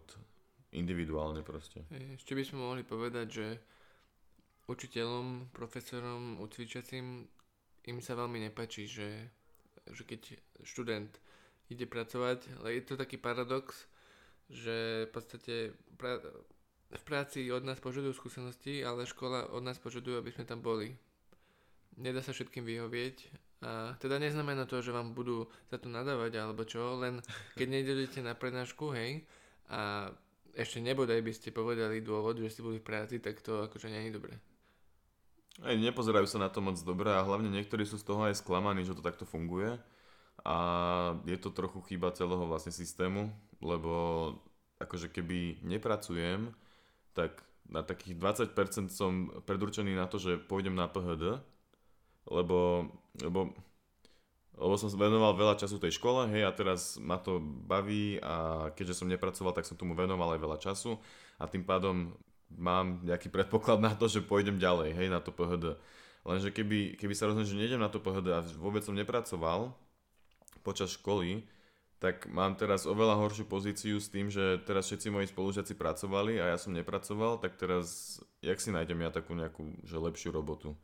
individuálne 0.72 1.44
proste. 1.44 1.84
Ešte 1.92 2.32
by 2.32 2.44
sme 2.48 2.64
mohli 2.64 2.84
povedať, 2.88 3.28
že 3.28 3.48
učiteľom, 4.72 5.52
profesorom, 5.52 6.40
ucvičacím 6.40 7.28
im 7.86 8.00
sa 8.00 8.16
veľmi 8.16 8.48
nepačí, 8.48 8.88
že, 8.88 9.30
že 9.92 10.04
keď 10.08 10.40
študent 10.66 11.12
ide 11.70 11.86
pracovať, 11.90 12.46
ale 12.62 12.78
je 12.78 12.84
to 12.86 12.94
taký 12.98 13.18
paradox, 13.18 13.90
že 14.50 15.10
v 15.10 15.12
podstate 15.12 15.56
pra, 15.98 16.22
v 16.94 17.04
práci 17.04 17.50
od 17.50 17.66
nás 17.66 17.82
požadujú 17.82 18.14
skúsenosti, 18.14 18.86
ale 18.86 19.10
škola 19.10 19.50
od 19.50 19.66
nás 19.66 19.82
požaduje, 19.82 20.22
aby 20.22 20.30
sme 20.30 20.46
tam 20.46 20.62
boli. 20.62 20.94
Nedá 21.98 22.22
sa 22.22 22.36
všetkým 22.36 22.68
vyhovieť 22.68 23.18
a 23.66 23.96
teda 23.98 24.20
neznamená 24.20 24.68
to, 24.68 24.84
že 24.84 24.94
vám 24.94 25.16
budú 25.16 25.48
za 25.72 25.80
to 25.80 25.90
nadávať 25.90 26.38
alebo 26.38 26.68
čo, 26.68 27.00
len 27.00 27.24
keď 27.58 27.68
nejdete 27.72 28.20
na 28.22 28.36
prednášku, 28.36 28.94
hej, 28.94 29.26
a 29.72 30.12
ešte 30.54 30.84
nebodaj 30.84 31.20
by 31.26 31.32
ste 31.34 31.56
povedali 31.56 32.06
dôvod, 32.06 32.38
že 32.38 32.52
ste 32.52 32.62
boli 32.62 32.78
v 32.78 32.88
práci, 32.88 33.18
tak 33.18 33.42
to 33.42 33.66
akože 33.66 33.90
nie 33.90 34.08
je 34.08 34.16
dobré. 34.16 34.36
Aj 35.64 35.72
nepozerajú 35.72 36.28
sa 36.28 36.44
na 36.44 36.52
to 36.52 36.60
moc 36.60 36.76
dobre 36.84 37.08
a 37.08 37.24
hlavne 37.24 37.48
niektorí 37.48 37.88
sú 37.88 37.96
z 37.96 38.04
toho 38.04 38.28
aj 38.28 38.44
sklamaní, 38.44 38.84
že 38.84 38.92
to 38.92 39.06
takto 39.06 39.24
funguje. 39.24 39.80
A 40.44 40.58
je 41.24 41.40
to 41.40 41.56
trochu 41.56 41.80
chyba 41.88 42.12
celého 42.12 42.44
vlastne 42.44 42.76
systému, 42.76 43.32
lebo 43.64 43.94
akože 44.84 45.08
keby 45.08 45.64
nepracujem, 45.64 46.52
tak 47.16 47.40
na 47.72 47.82
takých 47.82 48.20
20% 48.20 48.92
som 48.92 49.32
predurčený 49.48 49.96
na 49.96 50.06
to, 50.06 50.20
že 50.20 50.38
pôjdem 50.38 50.76
na 50.76 50.92
PHD, 50.92 51.40
lebo, 52.30 52.92
lebo, 53.24 53.56
lebo 54.60 54.74
som 54.76 54.92
venoval 54.92 55.34
veľa 55.34 55.56
času 55.58 55.80
tej 55.80 55.98
škole, 55.98 56.30
hej, 56.30 56.46
a 56.46 56.52
teraz 56.54 57.00
ma 57.02 57.18
to 57.18 57.40
baví 57.42 58.20
a 58.22 58.70
keďže 58.76 59.02
som 59.02 59.10
nepracoval, 59.10 59.56
tak 59.56 59.66
som 59.66 59.80
tomu 59.80 59.98
venoval 59.98 60.36
aj 60.36 60.40
veľa 60.44 60.58
času. 60.62 61.00
A 61.40 61.48
tým 61.50 61.66
pádom 61.66 62.14
mám 62.54 63.02
nejaký 63.04 63.34
predpoklad 63.34 63.82
na 63.82 63.94
to, 63.94 64.06
že 64.06 64.26
pôjdem 64.26 64.62
ďalej, 64.62 64.94
hej, 64.94 65.08
na 65.10 65.20
to 65.20 65.34
PHD. 65.34 65.76
Lenže 66.26 66.50
keby, 66.50 66.98
keby 66.98 67.14
sa 67.14 67.30
rozhodnem, 67.30 67.50
že 67.50 67.58
nejdem 67.58 67.82
na 67.82 67.90
to 67.90 68.02
PHD 68.02 68.28
a 68.34 68.42
vôbec 68.58 68.82
som 68.82 68.98
nepracoval 68.98 69.74
počas 70.66 70.98
školy, 70.98 71.46
tak 72.02 72.28
mám 72.28 72.58
teraz 72.60 72.84
oveľa 72.90 73.18
horšiu 73.18 73.46
pozíciu 73.48 73.98
s 74.02 74.12
tým, 74.12 74.28
že 74.28 74.62
teraz 74.68 74.90
všetci 74.90 75.14
moji 75.14 75.30
spolužiaci 75.32 75.78
pracovali 75.78 76.42
a 76.42 76.54
ja 76.54 76.58
som 76.60 76.76
nepracoval, 76.76 77.40
tak 77.40 77.56
teraz, 77.56 78.18
jak 78.44 78.58
si 78.60 78.74
nájdem 78.74 79.06
ja 79.06 79.10
takú 79.14 79.38
nejakú 79.38 79.64
že 79.86 79.96
lepšiu 79.96 80.34
robotu? 80.36 80.76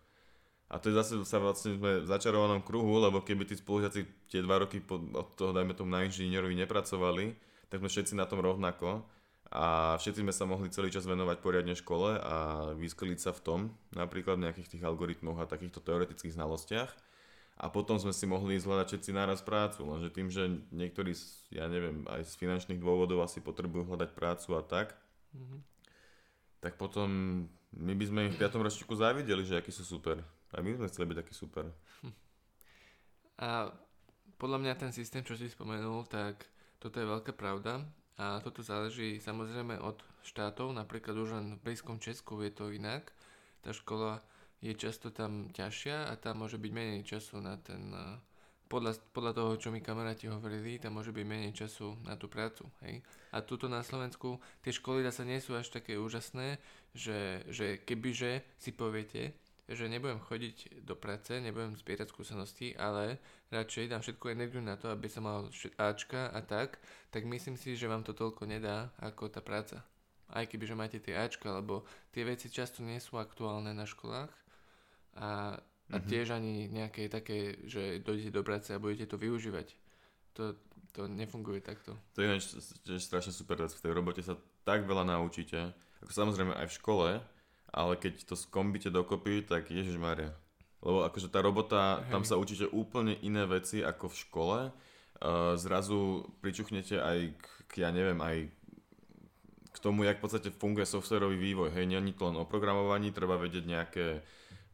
A 0.72 0.80
to 0.80 0.88
je 0.88 0.96
zase 0.96 1.20
sa 1.28 1.44
vlastne 1.44 1.76
sme 1.76 2.00
v 2.00 2.08
začarovanom 2.08 2.64
kruhu, 2.64 3.04
lebo 3.04 3.20
keby 3.20 3.44
tí 3.44 3.60
spolužiaci 3.60 4.32
tie 4.32 4.40
dva 4.40 4.64
roky 4.64 4.80
po, 4.80 5.04
od 5.04 5.36
toho, 5.36 5.52
dajme 5.52 5.76
tomu 5.76 5.92
na 5.92 6.08
inžinierovi 6.08 6.56
nepracovali, 6.64 7.36
tak 7.68 7.84
sme 7.84 7.92
všetci 7.92 8.16
na 8.16 8.24
tom 8.24 8.40
rovnako 8.40 9.04
a 9.52 10.00
všetci 10.00 10.24
sme 10.24 10.32
sa 10.32 10.48
mohli 10.48 10.72
celý 10.72 10.88
čas 10.88 11.04
venovať 11.04 11.44
poriadne 11.44 11.76
škole 11.76 12.16
a 12.16 12.72
vyskliť 12.72 13.20
sa 13.20 13.36
v 13.36 13.44
tom, 13.44 13.60
napríklad 13.92 14.40
v 14.40 14.48
nejakých 14.48 14.78
tých 14.78 14.84
algoritmoch 14.88 15.44
a 15.44 15.50
takýchto 15.52 15.84
teoretických 15.84 16.40
znalostiach 16.40 16.92
a 17.62 17.68
potom 17.68 18.00
sme 18.00 18.16
si 18.16 18.26
mohli 18.26 18.58
zhľadať 18.58 18.88
všetci 18.90 19.12
náraz 19.12 19.44
prácu, 19.44 19.86
lenže 19.86 20.10
tým, 20.10 20.32
že 20.32 20.50
niektorí, 20.72 21.14
ja 21.52 21.68
neviem, 21.68 22.08
aj 22.08 22.32
z 22.32 22.34
finančných 22.40 22.80
dôvodov 22.80 23.22
asi 23.22 23.44
potrebujú 23.44 23.92
hľadať 23.92 24.10
prácu 24.16 24.50
a 24.56 24.64
tak, 24.64 24.96
mm-hmm. 25.36 25.60
tak 26.64 26.80
potom 26.80 27.10
my 27.76 27.94
by 27.94 28.06
sme 28.08 28.20
im 28.28 28.34
v 28.34 28.40
5. 28.42 28.56
ročníku 28.56 28.96
závideli, 28.98 29.44
že 29.46 29.62
akí 29.62 29.70
sú 29.70 29.86
super. 29.86 30.20
A 30.52 30.60
my 30.60 30.76
sme 30.76 30.90
chceli 30.92 31.08
byť 31.12 31.18
taký 31.24 31.34
super. 31.38 31.72
A 33.40 33.72
podľa 34.36 34.58
mňa 34.60 34.74
ten 34.76 34.92
systém, 34.92 35.24
čo 35.24 35.40
si 35.40 35.48
spomenul, 35.48 36.04
tak 36.10 36.44
toto 36.82 37.00
je 37.00 37.08
veľká 37.08 37.32
pravda 37.38 37.86
a 38.20 38.40
toto 38.44 38.64
záleží 38.66 39.20
samozrejme 39.24 39.80
od 39.80 40.00
štátov, 40.26 40.76
napríklad 40.76 41.16
už 41.18 41.30
len 41.38 41.48
v 41.58 41.64
blízkom 41.72 41.98
Česku 41.98 42.42
je 42.44 42.52
to 42.52 42.70
inak. 42.70 43.12
Tá 43.62 43.72
škola 43.72 44.22
je 44.62 44.74
často 44.78 45.10
tam 45.10 45.50
ťažšia 45.50 46.10
a 46.10 46.14
tam 46.20 46.46
môže 46.46 46.62
byť 46.62 46.72
menej 46.72 47.02
času 47.08 47.42
na 47.42 47.58
ten, 47.58 47.90
podľa, 48.72 48.96
podľa 49.12 49.34
toho, 49.36 49.52
čo 49.60 49.70
mi 49.74 49.84
kamaráti 49.84 50.32
hovorili, 50.32 50.80
tam 50.80 50.96
môže 50.96 51.12
byť 51.12 51.26
menej 51.28 51.52
času 51.52 52.00
na 52.08 52.16
tú 52.16 52.32
prácu. 52.32 52.70
Hej? 52.88 53.04
A 53.36 53.44
tuto 53.44 53.68
na 53.68 53.84
Slovensku 53.84 54.40
tie 54.64 54.72
školy 54.72 55.04
zase 55.04 55.28
nie 55.28 55.44
sú 55.44 55.60
až 55.60 55.68
také 55.74 56.00
úžasné, 56.00 56.56
že, 56.96 57.44
že 57.52 57.84
kebyže 57.84 58.46
si 58.56 58.72
poviete, 58.72 59.36
že 59.70 59.88
nebudem 59.88 60.20
chodiť 60.20 60.84
do 60.84 60.98
práce, 60.98 61.38
nebudem 61.38 61.78
zbierať 61.78 62.12
skúsenosti, 62.12 62.74
ale 62.76 63.22
radšej 63.54 63.92
dám 63.92 64.02
všetku 64.02 64.26
energiu 64.34 64.60
na 64.60 64.76
to, 64.76 64.90
aby 64.90 65.08
som 65.08 65.24
mal 65.28 65.48
Ačka 65.78 66.28
a 66.34 66.40
tak, 66.42 66.82
tak 67.14 67.24
myslím 67.30 67.56
si, 67.56 67.78
že 67.78 67.88
vám 67.88 68.04
to 68.04 68.12
toľko 68.12 68.50
nedá 68.50 68.92
ako 69.00 69.30
tá 69.32 69.40
práca. 69.40 69.86
Aj 70.32 70.48
keby 70.48 70.64
že 70.64 70.76
máte 70.76 70.98
tie 71.00 71.16
Ačka, 71.16 71.52
lebo 71.52 71.84
tie 72.12 72.24
veci 72.24 72.48
často 72.48 72.84
nie 72.84 73.00
sú 73.00 73.20
aktuálne 73.20 73.72
na 73.76 73.84
školách 73.84 74.32
a, 75.20 75.56
a 75.56 75.96
mm-hmm. 76.00 76.08
tiež 76.08 76.28
ani 76.32 76.72
nejaké 76.72 77.12
také, 77.12 77.68
že 77.68 78.00
dojdete 78.00 78.32
do 78.32 78.44
práce 78.44 78.72
a 78.72 78.82
budete 78.82 79.12
to 79.12 79.20
využívať. 79.20 79.76
To, 80.40 80.56
to 80.96 81.12
nefunguje 81.12 81.60
takto. 81.60 82.00
To 82.16 82.24
je 82.24 82.28
ináč 82.28 82.48
strašne 83.04 83.36
super 83.36 83.60
vec. 83.60 83.76
V 83.76 83.84
tej 83.84 83.92
robote 83.92 84.24
sa 84.24 84.40
tak 84.64 84.88
veľa 84.88 85.04
naučíte 85.04 85.76
Ako 86.02 86.12
samozrejme 86.12 86.56
aj 86.58 86.68
v 86.72 86.78
škole, 86.82 87.08
ale 87.72 87.96
keď 87.96 88.28
to 88.28 88.36
skombíte 88.36 88.92
dokopy, 88.92 89.48
tak 89.48 89.72
Ježiš 89.72 89.96
Maria. 89.96 90.36
Lebo 90.84 91.08
akože 91.08 91.32
tá 91.32 91.40
robota, 91.40 92.04
Hej. 92.04 92.12
tam 92.12 92.24
sa 92.28 92.36
učíte 92.36 92.68
úplne 92.70 93.16
iné 93.24 93.48
veci 93.48 93.86
ako 93.86 94.12
v 94.12 94.20
škole. 94.28 94.60
Uh, 95.22 95.54
zrazu 95.56 96.26
pričuchnete 96.42 96.98
aj 96.98 97.18
k, 97.38 97.46
k, 97.70 97.74
ja 97.86 97.94
neviem, 97.94 98.18
aj 98.18 98.50
k 99.72 99.78
tomu, 99.80 100.04
jak 100.04 100.18
v 100.18 100.24
podstate 100.26 100.50
funguje 100.50 100.84
softwarový 100.84 101.38
vývoj. 101.38 101.72
Hej, 101.72 101.86
nie 101.88 102.18
to 102.18 102.28
len 102.28 102.36
o 102.42 102.50
programovaní, 102.50 103.14
treba 103.14 103.38
vedieť 103.38 103.64
nejaké 103.64 104.06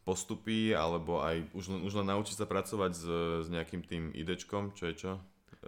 postupy, 0.08 0.72
alebo 0.72 1.20
aj 1.20 1.51
už 1.51 1.66
len, 1.68 1.82
už 1.84 2.00
len 2.00 2.08
naučiť 2.08 2.39
sa 2.39 2.48
pracovať 2.48 2.92
s, 2.96 3.06
s 3.44 3.48
nejakým 3.51 3.84
tým 3.84 4.16
idečkom, 4.16 4.72
čo 4.72 4.88
je 4.88 4.96
čo? 4.96 5.12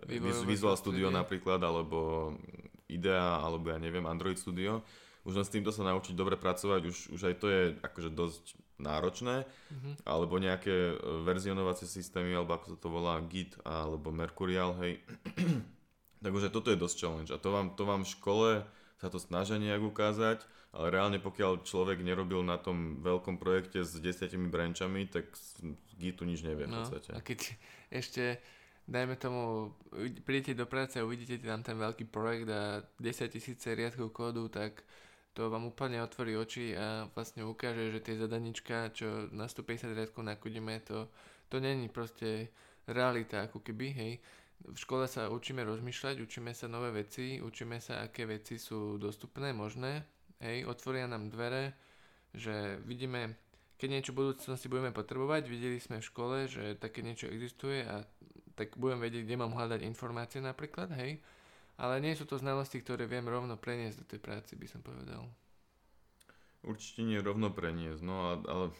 Vývojové 0.07 0.47
Visual 0.47 0.79
Studio 0.79 1.11
napríklad, 1.11 1.59
alebo 1.59 2.31
IDEA, 2.87 3.43
alebo 3.43 3.67
ja 3.67 3.75
neviem, 3.75 4.07
Android 4.07 4.39
Studio. 4.39 4.79
Už 5.27 5.35
len 5.35 5.45
s 5.45 5.51
týmto 5.51 5.75
sa 5.75 5.83
naučiť 5.83 6.15
dobre 6.15 6.39
pracovať, 6.39 6.81
už, 6.87 6.97
už 7.13 7.21
aj 7.27 7.35
to 7.37 7.47
je 7.51 7.61
akože 7.83 8.09
dosť 8.15 8.43
náročné, 8.79 9.43
mm-hmm. 9.43 9.93
alebo 10.07 10.39
nejaké 10.39 10.71
e, 10.71 10.95
verzionovacie 11.27 11.85
systémy, 11.85 12.31
alebo 12.31 12.55
ako 12.55 12.65
sa 12.73 12.77
to 12.79 12.87
volá, 12.87 13.19
Git 13.27 13.59
alebo 13.67 14.15
Mercurial, 14.15 14.79
hej. 14.79 15.03
Takže 16.23 16.51
toto 16.51 16.71
je 16.71 16.79
dosť 16.79 16.95
challenge 16.95 17.31
a 17.31 17.39
to 17.39 17.51
vám, 17.51 17.75
to 17.75 17.83
vám 17.83 18.07
v 18.07 18.11
škole 18.15 18.49
sa 18.99 19.07
to 19.07 19.19
snažia 19.19 19.55
nejak 19.55 19.79
ukázať, 19.79 20.43
ale 20.75 20.91
reálne 20.91 21.19
pokiaľ 21.23 21.63
človek 21.63 22.03
nerobil 22.03 22.43
na 22.43 22.59
tom 22.59 22.99
veľkom 22.99 23.39
projekte 23.39 23.83
s 23.83 23.95
desiatimi 23.99 24.51
branchami, 24.51 25.07
tak 25.07 25.31
Gitu 25.99 26.23
nič 26.23 26.47
nevie 26.47 26.63
v 26.63 26.71
no, 26.71 26.79
podstate. 26.79 27.11
A 27.11 27.19
keď 27.19 27.39
ešte 27.91 28.39
dajme 28.89 29.19
tomu, 29.19 29.75
prídete 30.23 30.55
do 30.57 30.65
práce 30.65 30.97
a 30.97 31.05
uvidíte 31.05 31.43
tam 31.43 31.61
ten 31.61 31.77
veľký 31.77 32.09
projekt 32.09 32.47
a 32.49 32.81
10 32.97 33.29
tisíce 33.29 33.67
riadkov 33.75 34.09
kódu, 34.15 34.49
tak 34.49 34.81
to 35.39 35.47
vám 35.47 35.71
úplne 35.71 36.03
otvorí 36.03 36.35
oči 36.35 36.75
a 36.75 37.07
vlastne 37.15 37.47
ukáže, 37.47 37.95
že 37.95 38.03
tie 38.03 38.19
zadanička, 38.19 38.91
čo 38.91 39.31
na 39.31 39.47
150 39.47 39.95
riadkov 39.95 40.27
nakodíme, 40.27 40.83
to, 40.83 41.07
to 41.47 41.63
není 41.63 41.87
proste 41.87 42.51
realita, 42.83 43.47
ako 43.47 43.63
keby, 43.63 43.87
hej 43.95 44.13
v 44.67 44.75
škole 44.77 45.07
sa 45.07 45.31
učíme 45.31 45.63
rozmýšľať, 45.63 46.19
učíme 46.19 46.51
sa 46.51 46.67
nové 46.67 46.91
veci, 46.91 47.39
učíme 47.39 47.79
sa, 47.79 48.03
aké 48.03 48.27
veci 48.27 48.59
sú 48.59 48.99
dostupné, 48.99 49.55
možné. 49.55 50.03
Hej, 50.43 50.67
otvoria 50.67 51.07
nám 51.07 51.31
dvere, 51.31 51.75
že 52.35 52.79
vidíme, 52.83 53.39
keď 53.79 53.87
niečo 53.87 54.11
v 54.11 54.27
budúcnosti 54.27 54.67
budeme 54.67 54.91
potrebovať, 54.91 55.47
videli 55.47 55.79
sme 55.79 56.03
v 56.03 56.09
škole, 56.11 56.37
že 56.51 56.75
také 56.75 56.99
niečo 56.99 57.31
existuje 57.31 57.87
a 57.87 58.03
tak 58.59 58.75
budem 58.75 58.99
vedieť, 58.99 59.23
kde 59.23 59.39
mám 59.39 59.55
hľadať 59.55 59.87
informácie 59.87 60.43
napríklad, 60.43 60.91
hej. 60.99 61.23
Ale 61.79 62.03
nie 62.03 62.11
sú 62.11 62.27
to 62.27 62.35
znalosti, 62.35 62.83
ktoré 62.83 63.07
viem 63.07 63.23
rovno 63.23 63.55
preniesť 63.55 64.03
do 64.03 64.05
tej 64.05 64.19
práce, 64.19 64.51
by 64.59 64.67
som 64.67 64.83
povedal. 64.83 65.23
Určite 66.59 67.07
nie 67.07 67.23
rovno 67.23 67.47
preniesť, 67.55 68.03
no 68.03 68.35
ale... 68.43 68.75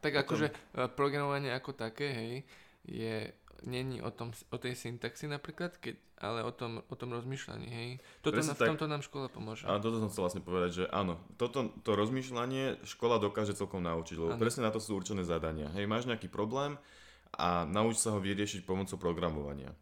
Tak 0.00 0.24
akože 0.24 0.48
e, 0.48 0.54
programovanie 0.96 1.52
ako 1.52 1.76
také, 1.76 2.08
hej, 2.16 2.32
je 2.88 3.28
není 3.68 4.00
o, 4.00 4.12
tom, 4.12 4.32
o 4.52 4.56
tej 4.56 4.76
syntaxi 4.76 5.28
napríklad, 5.28 5.76
keď, 5.80 5.96
ale 6.20 6.44
o 6.44 6.52
tom, 6.52 6.80
o 6.84 6.94
tom 6.96 7.12
rozmýšľaní, 7.12 7.68
hej. 7.68 7.88
Toto 8.20 8.40
na, 8.40 8.56
v 8.56 8.68
tomto 8.72 8.86
nám 8.88 9.04
škola 9.04 9.28
pomôže. 9.28 9.68
A 9.68 9.80
toto 9.80 10.00
som 10.00 10.08
chcel 10.08 10.24
vlastne 10.28 10.44
povedať, 10.44 10.70
že 10.72 10.84
áno, 10.92 11.20
toto, 11.36 11.72
to 11.84 11.92
rozmýšľanie 11.96 12.84
škola 12.88 13.20
dokáže 13.20 13.56
celkom 13.56 13.84
naučiť, 13.84 14.16
lebo 14.16 14.32
ano. 14.36 14.40
presne 14.40 14.64
na 14.64 14.72
to 14.72 14.80
sú 14.80 14.96
určené 14.96 15.24
zadania. 15.24 15.72
Hej, 15.76 15.88
máš 15.88 16.08
nejaký 16.08 16.28
problém 16.28 16.76
a 17.36 17.68
nauč 17.68 18.00
sa 18.00 18.16
ho 18.16 18.20
vyriešiť 18.20 18.64
pomocou 18.64 18.96
programovania. 19.00 19.72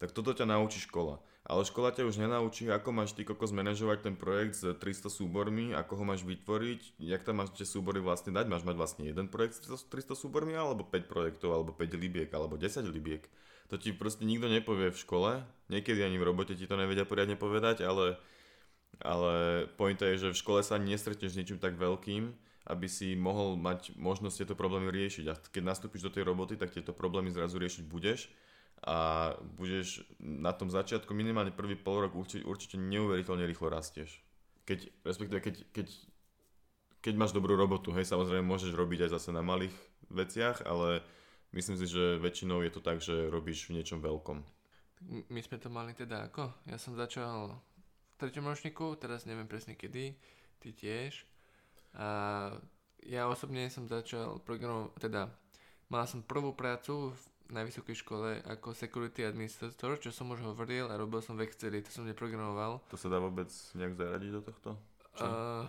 Tak 0.00 0.16
toto 0.16 0.32
ťa 0.32 0.48
naučí 0.48 0.80
škola. 0.80 1.20
Ale 1.44 1.60
škola 1.60 1.92
ťa 1.92 2.08
už 2.08 2.24
nenaučí, 2.24 2.72
ako 2.72 2.88
máš 2.88 3.12
ty 3.12 3.20
kokos 3.20 3.52
manažovať 3.52 4.08
ten 4.08 4.16
projekt 4.16 4.56
s 4.56 4.64
300 4.64 5.12
súbormi, 5.12 5.76
ako 5.76 6.00
ho 6.00 6.04
máš 6.08 6.24
vytvoriť, 6.24 6.96
jak 6.96 7.20
tam 7.20 7.44
máš 7.44 7.52
tie 7.52 7.68
súbory 7.68 8.00
vlastne 8.00 8.32
dať. 8.32 8.48
Máš 8.48 8.64
mať 8.64 8.76
vlastne 8.80 9.04
jeden 9.04 9.28
projekt 9.28 9.60
s 9.60 9.68
300 9.68 10.16
súbormi, 10.16 10.56
alebo 10.56 10.88
5 10.88 11.04
projektov, 11.04 11.52
alebo 11.52 11.76
5 11.76 12.00
libiek, 12.00 12.32
alebo 12.32 12.56
10 12.56 12.80
libiek. 12.88 13.28
To 13.68 13.76
ti 13.76 13.92
proste 13.92 14.24
nikto 14.24 14.48
nepovie 14.48 14.88
v 14.88 14.98
škole, 14.98 15.30
niekedy 15.68 16.00
ani 16.00 16.16
v 16.16 16.26
robote 16.26 16.56
ti 16.56 16.64
to 16.64 16.80
nevedia 16.80 17.04
poriadne 17.04 17.36
povedať, 17.36 17.84
ale, 17.84 18.16
ale 19.04 19.66
pointa 19.76 20.08
je, 20.10 20.28
že 20.28 20.28
v 20.32 20.40
škole 20.40 20.60
sa 20.64 20.80
nestretneš 20.80 21.36
s 21.36 21.38
ničím 21.38 21.60
tak 21.60 21.76
veľkým, 21.76 22.34
aby 22.72 22.86
si 22.88 23.12
mohol 23.14 23.60
mať 23.60 23.94
možnosť 24.00 24.42
tieto 24.42 24.54
problémy 24.56 24.88
riešiť. 24.88 25.24
A 25.28 25.38
keď 25.38 25.62
nastúpiš 25.76 26.08
do 26.08 26.10
tej 26.10 26.24
roboty, 26.24 26.56
tak 26.56 26.72
tieto 26.72 26.96
problémy 26.96 27.28
zrazu 27.30 27.60
riešiť 27.60 27.84
budeš 27.84 28.32
a 28.80 29.30
budeš 29.60 30.08
na 30.20 30.56
tom 30.56 30.72
začiatku 30.72 31.12
minimálne 31.12 31.52
prvý 31.52 31.76
pol 31.76 32.08
rok 32.08 32.16
určite, 32.16 32.48
určite 32.48 32.76
neuveriteľne 32.80 33.44
rýchlo 33.44 33.68
rastieš. 33.68 34.24
Keď, 34.64 35.04
respektíve 35.04 35.40
keď, 35.44 35.54
keď, 35.76 35.86
keď 37.04 37.14
máš 37.16 37.36
dobrú 37.36 37.60
robotu, 37.60 37.92
hej, 37.92 38.08
samozrejme 38.08 38.40
môžeš 38.40 38.72
robiť 38.72 39.08
aj 39.08 39.20
zase 39.20 39.30
na 39.36 39.44
malých 39.44 39.74
veciach, 40.08 40.64
ale 40.64 41.04
myslím 41.52 41.76
si, 41.76 41.86
že 41.92 42.16
väčšinou 42.16 42.64
je 42.64 42.72
to 42.72 42.80
tak, 42.80 43.04
že 43.04 43.28
robíš 43.28 43.68
v 43.68 43.80
niečom 43.80 44.00
veľkom. 44.00 44.40
My 45.32 45.40
sme 45.40 45.56
to 45.60 45.68
mali 45.72 45.92
teda 45.96 46.28
ako? 46.28 46.52
Ja 46.68 46.76
som 46.76 46.96
začal 46.96 47.56
v 47.56 48.14
treťom 48.20 48.48
ročníku, 48.48 48.96
teraz 49.00 49.24
neviem 49.24 49.48
presne 49.48 49.76
kedy, 49.76 50.12
ty 50.60 50.68
tiež. 50.72 51.24
A 51.96 52.52
ja 53.04 53.28
osobne 53.28 53.64
som 53.72 53.88
začal 53.88 54.44
programovať, 54.44 54.92
teda 55.00 55.32
mal 55.88 56.04
som 56.04 56.20
prvú 56.20 56.52
prácu 56.52 57.16
v 57.16 57.22
na 57.50 57.66
vysokej 57.66 57.96
škole 58.02 58.42
ako 58.46 58.72
security 58.72 59.26
administrator, 59.26 59.98
čo 59.98 60.10
som 60.14 60.30
už 60.30 60.42
hovoril 60.42 60.86
a 60.88 60.94
robil 60.98 61.20
som 61.20 61.34
v 61.34 61.46
Exceli, 61.46 61.82
to 61.82 61.90
som 61.90 62.06
neprogramoval. 62.06 62.82
To 62.90 62.96
sa 62.98 63.10
dá 63.10 63.18
vôbec 63.18 63.50
nejak 63.76 63.94
zaradiť 63.98 64.30
do 64.30 64.40
tohto? 64.42 64.70
Uh, 65.18 65.66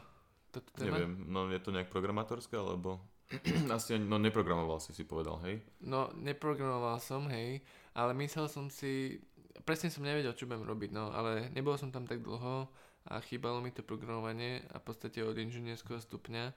toto 0.54 0.70
téma? 0.78 1.02
Neviem, 1.02 1.14
no 1.28 1.50
je 1.50 1.62
to 1.62 1.74
nejak 1.74 1.90
programátorské, 1.90 2.56
alebo... 2.56 3.02
Asi 3.72 3.96
no 3.96 4.20
neprogramoval 4.20 4.84
si, 4.84 4.92
si 4.92 5.08
povedal, 5.08 5.40
hej? 5.48 5.64
No, 5.80 6.12
neprogramoval 6.20 7.00
som, 7.00 7.32
hej, 7.32 7.64
ale 7.96 8.12
myslel 8.20 8.52
som 8.52 8.68
si, 8.68 9.24
presne 9.64 9.88
som 9.88 10.04
nevedel, 10.04 10.36
čo 10.36 10.46
budem 10.46 10.68
robiť, 10.68 10.92
no, 10.92 11.16
ale 11.16 11.48
nebol 11.56 11.80
som 11.80 11.90
tam 11.90 12.04
tak 12.04 12.20
dlho 12.20 12.68
a 13.08 13.14
chýbalo 13.24 13.64
mi 13.64 13.74
to 13.74 13.82
programovanie 13.82 14.62
a 14.70 14.78
v 14.78 14.86
podstate 14.86 15.24
od 15.26 15.40
inžinierského 15.40 15.98
stupňa 15.98 16.54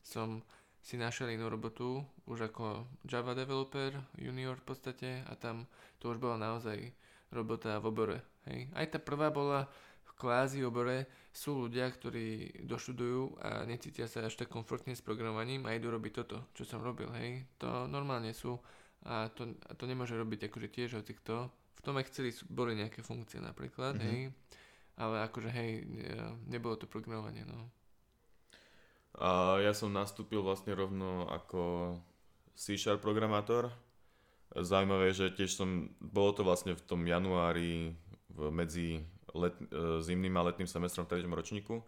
som 0.00 0.40
si 0.84 1.00
našiel 1.00 1.32
inú 1.32 1.48
robotu, 1.48 2.04
už 2.28 2.52
ako 2.52 2.84
Java 3.08 3.32
developer, 3.32 3.96
junior 4.20 4.60
v 4.60 4.66
podstate 4.68 5.24
a 5.24 5.32
tam 5.32 5.64
to 5.96 6.12
už 6.12 6.20
bola 6.20 6.36
naozaj 6.36 6.92
robota 7.32 7.80
v 7.80 7.88
obore. 7.88 8.18
Hej. 8.44 8.68
Aj 8.76 8.84
tá 8.92 9.00
prvá 9.00 9.32
bola 9.32 9.64
v 10.04 10.12
kvázi 10.20 10.60
obore, 10.60 11.08
sú 11.32 11.66
ľudia, 11.66 11.88
ktorí 11.88 12.62
doštudujú 12.68 13.40
a 13.40 13.64
necítia 13.64 14.04
sa 14.04 14.22
až 14.22 14.36
tak 14.36 14.52
komfortne 14.52 14.92
s 14.92 15.00
programovaním 15.00 15.64
a 15.64 15.72
idú 15.72 15.88
robiť 15.88 16.12
toto, 16.12 16.52
čo 16.52 16.68
som 16.68 16.84
robil. 16.84 17.08
Hej. 17.16 17.48
To 17.64 17.88
normálne 17.88 18.36
sú 18.36 18.60
a 19.08 19.28
to, 19.32 19.56
a 19.68 19.72
to 19.72 19.84
nemôže 19.88 20.16
robiť 20.16 20.52
akože 20.52 20.68
tiež 20.68 21.00
hoci 21.00 21.16
kto. 21.16 21.48
V 21.48 21.80
tom 21.80 22.00
chceli 22.04 22.32
boli 22.48 22.76
nejaké 22.76 23.04
funkcie 23.04 23.40
napríklad, 23.40 24.00
mm-hmm. 24.00 24.08
hej, 24.08 24.20
ale 24.96 25.16
akože 25.28 25.50
hej, 25.52 25.70
nebolo 26.48 26.80
to 26.80 26.88
programovanie, 26.88 27.44
no. 27.44 27.68
A 29.14 29.62
ja 29.62 29.70
som 29.70 29.94
nastúpil 29.94 30.42
vlastne 30.42 30.74
rovno 30.74 31.30
ako 31.30 31.94
C-Sharp 32.58 32.98
programátor. 32.98 33.70
Zaujímavé, 34.54 35.14
že 35.14 35.30
tiež 35.30 35.54
som, 35.54 35.90
bolo 35.98 36.34
to 36.34 36.42
vlastne 36.42 36.74
v 36.74 36.82
tom 36.82 37.06
januári 37.06 37.94
v, 38.30 38.38
medzi 38.50 39.02
let, 39.34 39.54
e, 39.70 40.02
zimným 40.02 40.34
a 40.38 40.46
letným 40.50 40.66
semestrom 40.66 41.06
v 41.06 41.14
treťom 41.14 41.34
ročníku. 41.34 41.82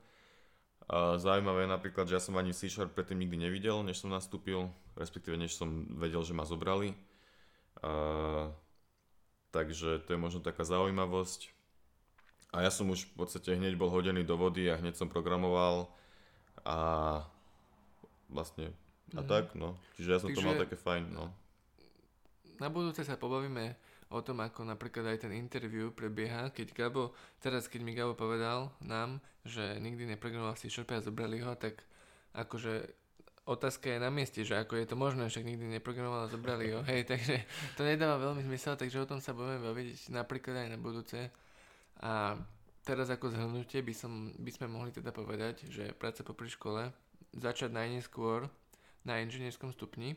A 0.86 1.18
zaujímavé 1.18 1.66
je 1.66 1.74
napríklad, 1.74 2.06
že 2.06 2.14
ja 2.14 2.22
som 2.22 2.38
ani 2.38 2.54
C-Sharp 2.54 2.94
predtým 2.94 3.18
nikdy 3.18 3.50
nevidel, 3.50 3.82
než 3.82 4.06
som 4.06 4.10
nastúpil, 4.10 4.70
respektíve 4.94 5.34
než 5.34 5.58
som 5.58 5.90
vedel, 5.98 6.22
že 6.22 6.30
ma 6.30 6.46
zobrali. 6.46 6.94
A, 7.82 8.54
takže 9.50 9.98
to 10.06 10.14
je 10.14 10.18
možno 10.18 10.46
taká 10.46 10.62
zaujímavosť. 10.62 11.50
A 12.54 12.62
ja 12.62 12.70
som 12.70 12.86
už 12.86 13.10
v 13.10 13.14
podstate 13.18 13.58
hneď 13.58 13.74
bol 13.74 13.90
hodený 13.90 14.22
do 14.22 14.38
vody 14.38 14.70
a 14.70 14.78
hneď 14.78 14.94
som 14.94 15.10
programoval 15.10 15.90
a 16.66 16.76
vlastne 18.26 18.74
a 19.14 19.22
mm. 19.22 19.28
tak, 19.30 19.54
no. 19.54 19.78
Čiže 19.94 20.10
ja 20.10 20.18
som 20.18 20.34
Takže, 20.34 20.42
to 20.42 20.46
mal 20.50 20.58
také 20.58 20.74
fajn, 20.74 21.04
no. 21.14 21.30
Na 22.58 22.66
budúce 22.66 23.06
sa 23.06 23.14
pobavíme 23.14 23.78
o 24.10 24.18
tom, 24.22 24.42
ako 24.42 24.66
napríklad 24.66 25.14
aj 25.14 25.26
ten 25.26 25.32
interview 25.34 25.94
prebieha, 25.94 26.50
keď 26.50 26.74
Gabo, 26.74 27.14
teraz 27.38 27.70
keď 27.70 27.80
mi 27.86 27.94
Gabo 27.94 28.18
povedal 28.18 28.74
nám, 28.82 29.22
že 29.46 29.78
nikdy 29.78 30.10
neprogramoval 30.10 30.58
si 30.58 30.66
šerpe 30.66 30.98
a 30.98 31.02
zobrali 31.02 31.38
ho, 31.42 31.54
tak 31.54 31.86
akože 32.34 32.86
otázka 33.46 33.94
je 33.94 33.98
na 34.02 34.10
mieste, 34.10 34.42
že 34.42 34.58
ako 34.58 34.78
je 34.78 34.86
to 34.90 34.98
možné, 34.98 35.30
však 35.30 35.46
nikdy 35.46 35.70
neprogramoval 35.78 36.26
a 36.26 36.32
zobrali 36.32 36.74
ho, 36.74 36.82
hej, 36.82 37.06
takže 37.10 37.46
to 37.78 37.86
nedáva 37.86 38.18
veľmi 38.18 38.42
zmysel, 38.42 38.74
takže 38.74 39.06
o 39.06 39.10
tom 39.10 39.22
sa 39.22 39.34
budeme 39.34 39.62
baviť 39.62 40.10
napríklad 40.10 40.66
aj 40.66 40.68
na 40.74 40.78
budúce. 40.78 41.30
A 42.02 42.36
teraz 42.86 43.10
ako 43.10 43.34
zhrnutie 43.34 43.82
by, 43.82 43.90
som, 43.90 44.30
by 44.38 44.50
sme 44.54 44.70
mohli 44.70 44.94
teda 44.94 45.10
povedať, 45.10 45.66
že 45.66 45.90
práca 45.90 46.22
popri 46.22 46.46
škole 46.46 46.94
začať 47.34 47.74
najneskôr 47.74 48.46
na 49.02 49.18
inžinierskom 49.18 49.74
stupni 49.74 50.14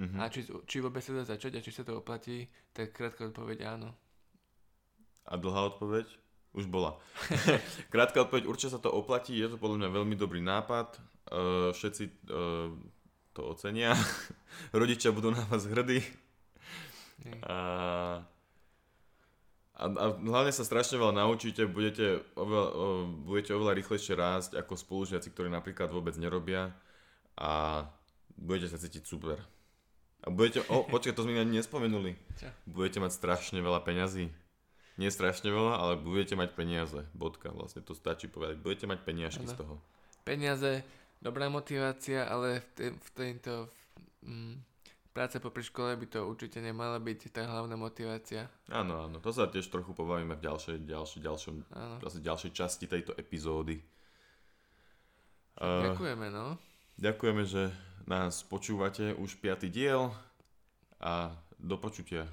mm-hmm. 0.00 0.16
a 0.16 0.32
či, 0.32 0.48
či 0.64 0.76
vôbec 0.80 1.04
sa 1.04 1.12
dá 1.12 1.28
začať 1.28 1.60
a 1.60 1.64
či 1.64 1.70
sa 1.70 1.84
to 1.84 2.00
oplatí, 2.00 2.48
tak 2.72 2.96
krátka 2.96 3.28
odpoveď 3.28 3.76
áno. 3.76 3.92
A 5.28 5.36
dlhá 5.36 5.76
odpoveď? 5.76 6.08
Už 6.50 6.66
bola. 6.66 6.98
Krátka 7.94 8.26
odpoveď, 8.26 8.50
určite 8.50 8.74
sa 8.74 8.82
to 8.82 8.90
oplatí, 8.90 9.38
je 9.38 9.54
to 9.54 9.54
podľa 9.54 9.86
mňa 9.86 9.90
veľmi 9.94 10.16
dobrý 10.18 10.42
nápad. 10.42 10.98
Uh, 11.30 11.70
všetci 11.70 12.26
uh, 12.26 12.74
to 13.30 13.40
ocenia. 13.54 13.94
Rodičia 14.74 15.14
budú 15.14 15.30
na 15.30 15.46
vás 15.46 15.62
hrdí. 15.70 16.02
A, 17.46 17.56
a, 19.80 19.86
a 19.88 20.04
hlavne 20.12 20.52
sa 20.52 20.60
strašne 20.60 21.00
veľa 21.00 21.24
naučíte, 21.24 21.64
budete 21.64 22.20
oveľa, 22.36 22.66
uh, 22.76 23.04
budete 23.24 23.56
oveľa 23.56 23.72
rýchlejšie 23.80 24.12
rásť 24.12 24.50
ako 24.60 24.76
spolužiaci, 24.76 25.32
ktorí 25.32 25.48
napríklad 25.48 25.88
vôbec 25.88 26.12
nerobia 26.20 26.76
a 27.40 27.84
budete 28.36 28.68
sa 28.68 28.76
cítiť 28.76 29.08
super. 29.08 29.40
A 30.20 30.28
budete, 30.28 30.60
oh, 30.68 30.84
počkaj, 30.84 31.16
to 31.16 31.24
sme 31.24 31.40
ani 31.40 31.64
nespomenuli. 31.64 32.12
Čo? 32.36 32.52
Budete 32.68 33.00
mať 33.00 33.16
strašne 33.16 33.64
veľa 33.64 33.80
peňazí. 33.80 34.28
Nie 35.00 35.08
strašne 35.08 35.48
veľa, 35.48 35.80
ale 35.80 35.92
budete 35.96 36.36
mať 36.36 36.52
peniaze. 36.52 37.00
Bodka, 37.16 37.48
vlastne 37.48 37.80
to 37.80 37.96
stačí 37.96 38.28
povedať. 38.28 38.60
Budete 38.60 38.84
mať 38.84 39.00
peniažky 39.00 39.48
Áno. 39.48 39.52
z 39.52 39.56
toho. 39.56 39.74
Peniaze, 40.28 40.84
dobrá 41.24 41.48
motivácia, 41.48 42.28
ale 42.28 42.60
v, 42.60 42.66
te, 42.76 42.86
v 42.92 43.08
tejto 43.16 43.72
mm, 44.20 44.69
práce 45.20 45.36
popri 45.36 45.60
škole 45.60 46.00
by 46.00 46.06
to 46.08 46.24
určite 46.24 46.64
nemala 46.64 46.96
byť 46.96 47.28
tá 47.28 47.44
hlavná 47.44 47.76
motivácia. 47.76 48.48
Áno, 48.72 49.04
áno, 49.04 49.20
to 49.20 49.28
sa 49.36 49.52
tiež 49.52 49.68
trochu 49.68 49.92
pobavíme 49.92 50.32
v 50.32 50.40
ďalšej, 50.48 50.88
ďalšej, 50.88 51.20
ďalšom, 51.20 51.54
asi 52.00 52.18
ďalšej 52.24 52.52
časti 52.56 52.88
tejto 52.88 53.12
epizódy. 53.20 53.84
Uh, 55.60 55.92
Ďakujeme, 55.92 56.32
no. 56.32 56.56
ďakujeme, 56.96 57.44
že 57.44 57.68
nás 58.08 58.40
počúvate 58.48 59.12
už 59.12 59.36
piatý 59.44 59.68
diel 59.68 60.08
a 61.04 61.36
do 61.60 61.76
počutia. 61.76 62.24